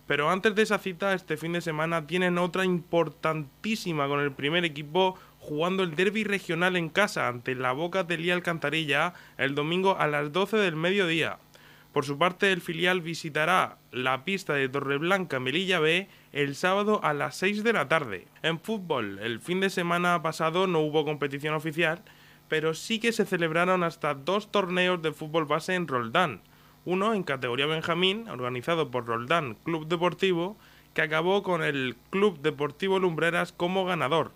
Pero 0.07 0.29
antes 0.29 0.53
de 0.55 0.63
esa 0.63 0.79
cita, 0.79 1.13
este 1.13 1.37
fin 1.37 1.53
de 1.53 1.61
semana 1.61 2.07
tienen 2.07 2.37
otra 2.37 2.65
importantísima 2.65 4.07
con 4.07 4.19
el 4.19 4.33
primer 4.33 4.65
equipo 4.65 5.17
jugando 5.39 5.83
el 5.83 5.95
derby 5.95 6.23
regional 6.23 6.75
en 6.75 6.89
casa 6.89 7.27
ante 7.27 7.55
la 7.55 7.71
Boca 7.71 8.03
de 8.03 8.17
Lía 8.17 8.33
Alcantarilla 8.33 9.13
el 9.37 9.55
domingo 9.55 9.97
a 9.97 10.07
las 10.07 10.31
12 10.31 10.57
del 10.57 10.75
mediodía. 10.75 11.37
Por 11.93 12.05
su 12.05 12.17
parte, 12.17 12.51
el 12.51 12.61
filial 12.61 13.01
visitará 13.01 13.77
la 13.91 14.25
pista 14.25 14.53
de 14.53 14.67
Torreblanca 14.67 15.39
Melilla 15.39 15.79
B 15.79 16.09
el 16.31 16.55
sábado 16.55 16.99
a 17.03 17.13
las 17.13 17.35
6 17.37 17.63
de 17.63 17.73
la 17.73 17.87
tarde. 17.87 18.27
En 18.41 18.59
fútbol, 18.59 19.19
el 19.19 19.39
fin 19.39 19.59
de 19.59 19.69
semana 19.69 20.21
pasado 20.23 20.65
no 20.65 20.79
hubo 20.79 21.05
competición 21.05 21.53
oficial, 21.53 22.01
pero 22.49 22.73
sí 22.73 22.99
que 22.99 23.11
se 23.11 23.25
celebraron 23.25 23.83
hasta 23.83 24.15
dos 24.15 24.51
torneos 24.51 25.01
de 25.03 25.13
fútbol 25.13 25.45
base 25.45 25.75
en 25.75 25.87
Roldán. 25.87 26.41
Uno 26.85 27.13
en 27.13 27.23
categoría 27.23 27.65
Benjamín, 27.65 28.27
organizado 28.29 28.91
por 28.91 29.05
Roldán 29.05 29.55
Club 29.63 29.87
Deportivo, 29.87 30.57
que 30.93 31.01
acabó 31.01 31.43
con 31.43 31.63
el 31.63 31.95
Club 32.09 32.39
Deportivo 32.41 32.99
Lumbreras 32.99 33.51
como 33.51 33.85
ganador 33.85 34.31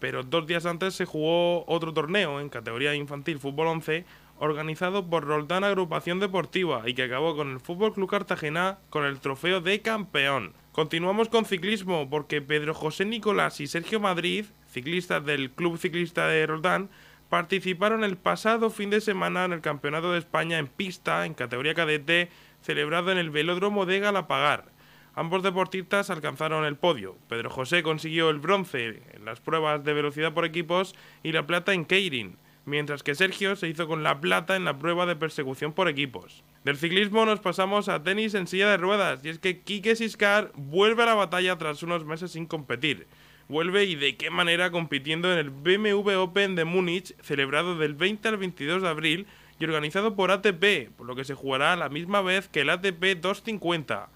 pero 0.00 0.22
dos 0.22 0.46
días 0.46 0.66
antes 0.66 0.94
se 0.94 1.04
jugó 1.04 1.64
otro 1.66 1.92
torneo 1.92 2.40
en 2.40 2.48
categoría 2.48 2.94
infantil 2.94 3.38
fútbol 3.38 3.68
11 3.68 4.04
organizado 4.38 5.08
por 5.08 5.24
Roldán 5.24 5.64
Agrupación 5.64 6.18
Deportiva 6.18 6.82
y 6.86 6.94
que 6.94 7.02
acabó 7.02 7.36
con 7.36 7.50
el 7.50 7.60
Fútbol 7.60 7.92
Club 7.92 8.08
Cartagena 8.08 8.78
con 8.88 9.04
el 9.04 9.20
trofeo 9.20 9.60
de 9.60 9.82
campeón. 9.82 10.54
Continuamos 10.72 11.28
con 11.28 11.44
ciclismo 11.44 12.08
porque 12.08 12.40
Pedro 12.40 12.72
José 12.72 13.04
Nicolás 13.04 13.60
y 13.60 13.66
Sergio 13.66 14.00
Madrid, 14.00 14.46
ciclistas 14.66 15.26
del 15.26 15.50
Club 15.50 15.76
Ciclista 15.76 16.26
de 16.26 16.46
Roldán, 16.46 16.88
participaron 17.30 18.02
el 18.02 18.16
pasado 18.16 18.70
fin 18.70 18.90
de 18.90 19.00
semana 19.00 19.44
en 19.44 19.52
el 19.52 19.60
Campeonato 19.60 20.12
de 20.12 20.18
España 20.18 20.58
en 20.58 20.66
pista 20.66 21.24
en 21.24 21.32
categoría 21.32 21.74
cadete 21.74 22.28
celebrado 22.60 23.12
en 23.12 23.18
el 23.18 23.30
Velódromo 23.30 23.86
de 23.86 24.00
Galapagar. 24.00 24.66
Ambos 25.14 25.42
deportistas 25.42 26.10
alcanzaron 26.10 26.64
el 26.64 26.76
podio. 26.76 27.16
Pedro 27.28 27.48
José 27.48 27.82
consiguió 27.82 28.30
el 28.30 28.40
bronce 28.40 29.02
en 29.12 29.24
las 29.24 29.40
pruebas 29.40 29.84
de 29.84 29.94
velocidad 29.94 30.34
por 30.34 30.44
equipos 30.44 30.94
y 31.22 31.30
la 31.30 31.46
plata 31.46 31.72
en 31.72 31.84
Keirin, 31.84 32.36
mientras 32.64 33.04
que 33.04 33.14
Sergio 33.14 33.54
se 33.54 33.68
hizo 33.68 33.86
con 33.86 34.02
la 34.02 34.20
plata 34.20 34.56
en 34.56 34.64
la 34.64 34.78
prueba 34.78 35.06
de 35.06 35.16
persecución 35.16 35.72
por 35.72 35.88
equipos. 35.88 36.42
Del 36.64 36.78
ciclismo 36.78 37.24
nos 37.26 37.40
pasamos 37.40 37.88
a 37.88 38.02
tenis 38.02 38.34
en 38.34 38.48
silla 38.48 38.70
de 38.70 38.76
ruedas, 38.76 39.24
y 39.24 39.28
es 39.28 39.38
que 39.38 39.60
Kike 39.60 39.94
Siskar 39.94 40.50
vuelve 40.54 41.04
a 41.04 41.06
la 41.06 41.14
batalla 41.14 41.56
tras 41.58 41.82
unos 41.84 42.04
meses 42.04 42.32
sin 42.32 42.46
competir. 42.46 43.06
Vuelve 43.50 43.82
y 43.82 43.96
de 43.96 44.16
qué 44.16 44.30
manera 44.30 44.70
compitiendo 44.70 45.32
en 45.32 45.36
el 45.36 45.50
BMW 45.50 46.20
Open 46.20 46.54
de 46.54 46.64
Múnich, 46.64 47.16
celebrado 47.20 47.76
del 47.76 47.94
20 47.94 48.28
al 48.28 48.36
22 48.36 48.80
de 48.80 48.88
abril 48.88 49.26
y 49.58 49.64
organizado 49.64 50.14
por 50.14 50.30
ATP, 50.30 50.92
por 50.96 51.04
lo 51.04 51.16
que 51.16 51.24
se 51.24 51.34
jugará 51.34 51.72
a 51.72 51.76
la 51.76 51.88
misma 51.88 52.22
vez 52.22 52.46
que 52.46 52.60
el 52.60 52.70
ATP 52.70 53.20
250. 53.20 54.08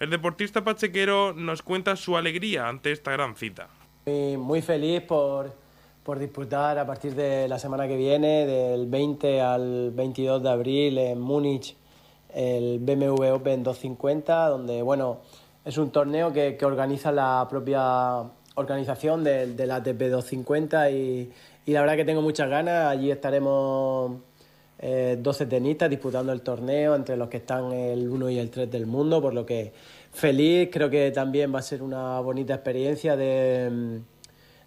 El 0.00 0.10
deportista 0.10 0.64
pachequero 0.64 1.32
nos 1.32 1.62
cuenta 1.62 1.94
su 1.94 2.16
alegría 2.16 2.66
ante 2.66 2.90
esta 2.90 3.12
gran 3.12 3.36
cita. 3.36 3.68
Muy 4.06 4.60
feliz 4.60 5.02
por, 5.02 5.54
por 6.02 6.18
disputar 6.18 6.76
a 6.76 6.84
partir 6.84 7.14
de 7.14 7.46
la 7.46 7.60
semana 7.60 7.86
que 7.86 7.96
viene, 7.96 8.44
del 8.44 8.88
20 8.88 9.40
al 9.40 9.92
22 9.92 10.42
de 10.42 10.50
abril 10.50 10.98
en 10.98 11.20
Múnich, 11.20 11.76
el 12.34 12.80
BMW 12.80 13.34
Open 13.34 13.62
250, 13.62 14.48
donde 14.48 14.82
bueno, 14.82 15.20
es 15.64 15.78
un 15.78 15.90
torneo 15.90 16.32
que, 16.32 16.58
organiza 16.62 17.12
la 17.12 17.46
propia 17.48 18.24
organización 18.54 19.24
del, 19.24 19.56
del 19.56 19.70
ATP 19.70 19.98
250 20.10 20.90
y, 20.90 21.30
y 21.66 21.72
la 21.72 21.80
verdad 21.80 21.96
que 21.96 22.04
tengo 22.04 22.22
muchas 22.22 22.48
ganas. 22.48 22.86
Allí 22.86 23.10
estaremos 23.10 24.12
12 24.80 25.44
eh, 25.44 25.46
tenistas 25.46 25.90
disputando 25.90 26.32
el 26.32 26.40
torneo 26.40 26.94
entre 26.94 27.16
los 27.16 27.28
que 27.28 27.38
están 27.38 27.72
el 27.72 28.08
1 28.08 28.30
y 28.30 28.38
el 28.38 28.50
3 28.50 28.70
del 28.70 28.86
mundo, 28.86 29.20
por 29.20 29.34
lo 29.34 29.44
que 29.44 29.72
feliz, 30.10 30.70
creo 30.72 30.88
que 30.88 31.10
también 31.10 31.54
va 31.54 31.58
a 31.58 31.62
ser 31.62 31.82
una 31.82 32.18
bonita 32.20 32.54
experiencia 32.54 33.14
de, 33.14 34.00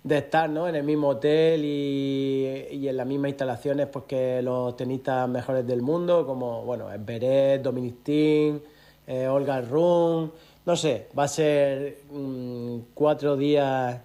de 0.03 0.17
estar 0.17 0.49
¿no? 0.49 0.67
en 0.67 0.75
el 0.75 0.83
mismo 0.83 1.09
hotel 1.09 1.65
y, 1.65 2.67
y, 2.71 2.87
en 2.87 2.97
las 2.97 3.07
mismas 3.07 3.29
instalaciones 3.29 3.87
pues, 3.87 4.05
que 4.05 4.41
los 4.43 4.77
tenistas 4.77 5.27
mejores 5.27 5.65
del 5.65 5.81
mundo, 5.81 6.25
como 6.25 6.63
bueno, 6.63 6.87
Beret, 6.99 7.61
Dominic 7.63 8.03
Thiem, 8.03 8.59
eh, 9.07 9.27
Olga 9.27 9.61
Run, 9.61 10.31
no 10.65 10.75
sé, 10.75 11.07
va 11.17 11.23
a 11.23 11.27
ser 11.27 11.99
mm, 12.11 12.77
cuatro 12.93 13.35
días 13.35 13.99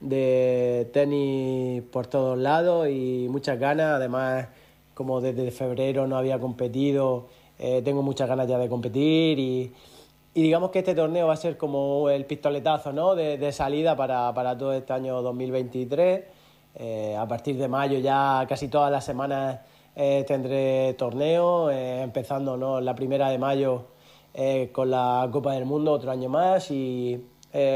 de 0.00 0.88
tenis 0.92 1.82
por 1.90 2.06
todos 2.06 2.38
lados 2.38 2.88
y 2.88 3.26
muchas 3.30 3.58
ganas, 3.58 3.94
además 3.94 4.48
como 4.94 5.20
desde 5.20 5.50
febrero 5.50 6.06
no 6.06 6.16
había 6.16 6.38
competido, 6.38 7.26
eh, 7.58 7.82
tengo 7.82 8.02
muchas 8.02 8.28
ganas 8.28 8.46
ya 8.48 8.58
de 8.58 8.68
competir 8.68 9.38
y, 9.38 9.72
y, 10.34 10.42
digamos 10.42 10.70
que 10.70 10.80
este 10.80 10.94
torneo 10.94 11.26
va 11.26 11.34
a 11.34 11.36
ser 11.36 11.56
como 11.56 12.08
el 12.10 12.26
pistoletazo 12.26 12.92
¿no? 12.92 13.14
de, 13.14 13.38
de 13.38 13.52
salida 13.52 13.96
para, 13.96 14.32
para, 14.34 14.56
todo 14.56 14.72
este 14.72 14.92
año 14.92 15.20
2023. 15.22 16.24
Eh, 16.76 17.16
a 17.16 17.26
partir 17.28 17.56
de 17.56 17.68
mayo 17.68 17.98
ya 17.98 18.44
casi 18.48 18.68
todas 18.68 18.90
las 18.90 19.04
semanas 19.04 19.60
eh, 19.94 20.24
tendré 20.26 20.94
torneo, 20.94 21.70
empezando 21.70 22.56
¿no? 22.56 22.80
la 22.80 22.94
primera 22.94 23.30
de 23.30 23.38
mayo 23.38 23.93
con 24.72 24.90
la 24.90 25.28
Copa 25.30 25.52
del 25.52 25.64
Mundo 25.64 25.92
otro 25.92 26.10
año 26.10 26.28
más 26.28 26.70
y 26.70 27.24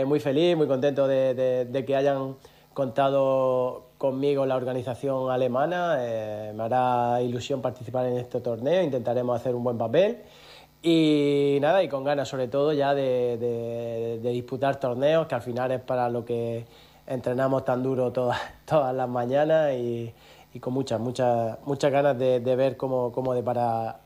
muy 0.07 0.21
feliz, 0.21 0.57
muy 0.57 0.67
contento 0.67 1.07
de 1.07 1.85
que 1.87 1.97
hayan 1.97 2.37
contado 2.79 3.89
conmigo 3.99 4.47
la 4.47 4.55
organización 4.55 5.31
alemana. 5.31 5.97
Eh, 5.99 6.53
me 6.55 6.63
hará 6.63 7.21
ilusión 7.21 7.61
participar 7.61 8.07
en 8.07 8.17
este 8.17 8.41
torneo, 8.41 8.83
intentaremos 8.83 9.35
hacer 9.39 9.55
un 9.55 9.65
buen 9.65 9.77
papel. 9.77 10.23
Y 10.81 11.59
nada, 11.61 11.83
y 11.83 11.89
con 11.89 12.05
ganas 12.05 12.29
sobre 12.29 12.47
todo 12.47 12.73
ya 12.73 12.95
de, 12.95 14.21
disputar 14.23 14.79
torneos, 14.79 15.27
que 15.27 15.35
al 15.35 15.43
final 15.43 15.73
es 15.73 15.81
para 15.81 16.09
lo 16.09 16.25
que 16.25 16.67
entrenamos 17.09 17.65
tan 17.65 17.83
duro 17.83 18.13
todas, 18.13 18.39
todas 18.65 18.95
las 18.95 19.09
mañanas 19.09 19.73
y, 19.75 20.15
con 20.61 20.73
muchas, 20.73 21.01
muchas, 21.01 21.59
muchas 21.67 21.91
ganas 21.91 22.17
de, 22.17 22.39
ver 22.39 22.77
cómo, 22.77 23.11
cómo 23.11 23.35
depara 23.35 24.01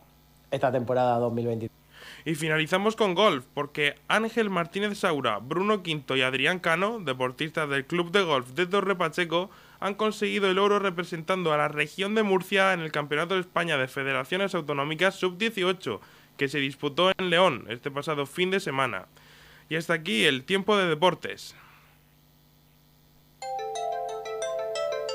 esta 0.51 0.73
temporada 0.73 1.19
2023. 1.19 1.82
Y 2.25 2.37
finalizamos 2.37 2.95
con 2.95 3.15
golf, 3.15 3.45
porque 3.53 3.97
Ángel 4.07 4.49
Martínez 4.49 4.99
Saura, 4.99 5.39
Bruno 5.39 5.83
Quinto 5.83 6.17
y 6.17 6.23
Adrián 6.23 6.61
Cano, 6.61 7.01
deportistas 7.01 7.69
del 7.69 7.85
Club 7.85 8.13
de 8.13 8.23
Golf 8.23 8.51
de 8.51 8.67
Torre 8.67 8.95
Pacheco, 8.95 9.51
han 9.81 9.95
conseguido 9.95 10.49
el 10.49 10.59
oro 10.59 10.79
representando 10.79 11.53
a 11.53 11.57
la 11.57 11.67
región 11.67 12.15
de 12.15 12.23
Murcia 12.23 12.73
en 12.73 12.81
el 12.81 12.93
Campeonato 12.93 13.35
de 13.35 13.41
España 13.41 13.77
de 13.77 13.89
Federaciones 13.89 14.55
Autonómicas 14.55 15.17
Sub-18, 15.17 15.99
que 16.37 16.49
se 16.49 16.61
disputó 16.61 17.11
en 17.19 17.31
León 17.31 17.67
este 17.69 17.91
pasado 17.91 18.27
fin 18.27 18.53
de 18.53 18.61
semana. 18.61 19.07
Y 19.69 19.75
hasta 19.75 19.95
aquí 19.95 20.25
el 20.25 20.45
tiempo 20.45 20.77
de 20.77 20.87
deportes. 20.87 21.57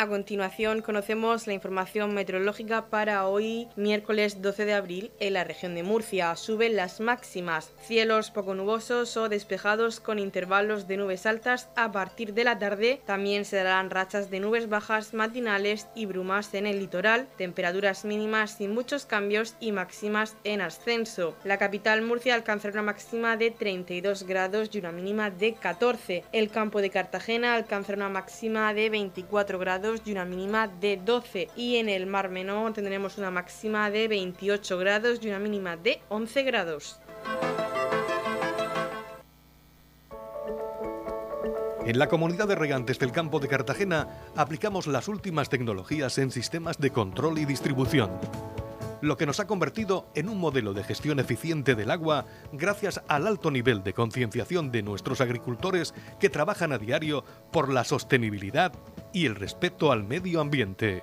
A 0.00 0.06
continuación 0.06 0.80
conocemos 0.80 1.46
la 1.46 1.52
información 1.52 2.14
meteorológica 2.14 2.86
para 2.86 3.26
hoy, 3.26 3.68
miércoles 3.76 4.40
12 4.40 4.64
de 4.64 4.72
abril, 4.72 5.12
en 5.20 5.34
la 5.34 5.44
región 5.44 5.74
de 5.74 5.82
Murcia. 5.82 6.34
Suben 6.36 6.74
las 6.74 7.00
máximas, 7.00 7.70
cielos 7.82 8.30
poco 8.30 8.54
nubosos 8.54 9.18
o 9.18 9.28
despejados 9.28 10.00
con 10.00 10.18
intervalos 10.18 10.88
de 10.88 10.96
nubes 10.96 11.26
altas 11.26 11.68
a 11.76 11.92
partir 11.92 12.32
de 12.32 12.44
la 12.44 12.58
tarde. 12.58 13.02
También 13.04 13.44
se 13.44 13.56
darán 13.56 13.90
rachas 13.90 14.30
de 14.30 14.40
nubes 14.40 14.70
bajas 14.70 15.12
matinales 15.12 15.86
y 15.94 16.06
brumas 16.06 16.54
en 16.54 16.64
el 16.64 16.78
litoral, 16.78 17.28
temperaturas 17.36 18.06
mínimas 18.06 18.52
sin 18.52 18.72
muchos 18.72 19.04
cambios 19.04 19.54
y 19.60 19.70
máximas 19.70 20.34
en 20.44 20.62
ascenso. 20.62 21.36
La 21.44 21.58
capital 21.58 22.00
Murcia 22.00 22.36
alcanzará 22.36 22.72
una 22.72 22.92
máxima 22.92 23.36
de 23.36 23.50
32 23.50 24.22
grados 24.22 24.70
y 24.72 24.78
una 24.78 24.92
mínima 24.92 25.28
de 25.30 25.52
14. 25.52 26.24
El 26.32 26.48
campo 26.48 26.80
de 26.80 26.88
Cartagena 26.88 27.54
alcanzará 27.54 27.98
una 27.98 28.08
máxima 28.08 28.72
de 28.72 28.88
24 28.88 29.58
grados 29.90 30.06
y 30.06 30.12
una 30.12 30.24
mínima 30.24 30.68
de 30.68 30.96
12 31.04 31.48
y 31.56 31.76
en 31.76 31.88
el 31.88 32.06
Mar 32.06 32.30
Menor 32.30 32.72
tendremos 32.72 33.18
una 33.18 33.30
máxima 33.30 33.90
de 33.90 34.08
28 34.08 34.78
grados 34.78 35.18
y 35.22 35.28
una 35.28 35.38
mínima 35.38 35.76
de 35.76 36.00
11 36.08 36.42
grados. 36.44 37.00
En 41.84 41.98
la 41.98 42.08
comunidad 42.08 42.46
de 42.46 42.54
regantes 42.54 42.98
del 42.98 43.10
campo 43.10 43.40
de 43.40 43.48
Cartagena 43.48 44.08
aplicamos 44.36 44.86
las 44.86 45.08
últimas 45.08 45.48
tecnologías 45.48 46.18
en 46.18 46.30
sistemas 46.30 46.78
de 46.78 46.90
control 46.90 47.38
y 47.38 47.44
distribución 47.46 48.10
lo 49.00 49.16
que 49.16 49.26
nos 49.26 49.40
ha 49.40 49.46
convertido 49.46 50.10
en 50.14 50.28
un 50.28 50.38
modelo 50.38 50.74
de 50.74 50.84
gestión 50.84 51.18
eficiente 51.20 51.74
del 51.74 51.90
agua 51.90 52.26
gracias 52.52 53.00
al 53.08 53.26
alto 53.26 53.50
nivel 53.50 53.82
de 53.82 53.94
concienciación 53.94 54.70
de 54.70 54.82
nuestros 54.82 55.20
agricultores 55.20 55.94
que 56.18 56.30
trabajan 56.30 56.72
a 56.72 56.78
diario 56.78 57.24
por 57.50 57.72
la 57.72 57.84
sostenibilidad 57.84 58.72
y 59.12 59.26
el 59.26 59.34
respeto 59.34 59.92
al 59.92 60.04
medio 60.04 60.40
ambiente. 60.40 61.02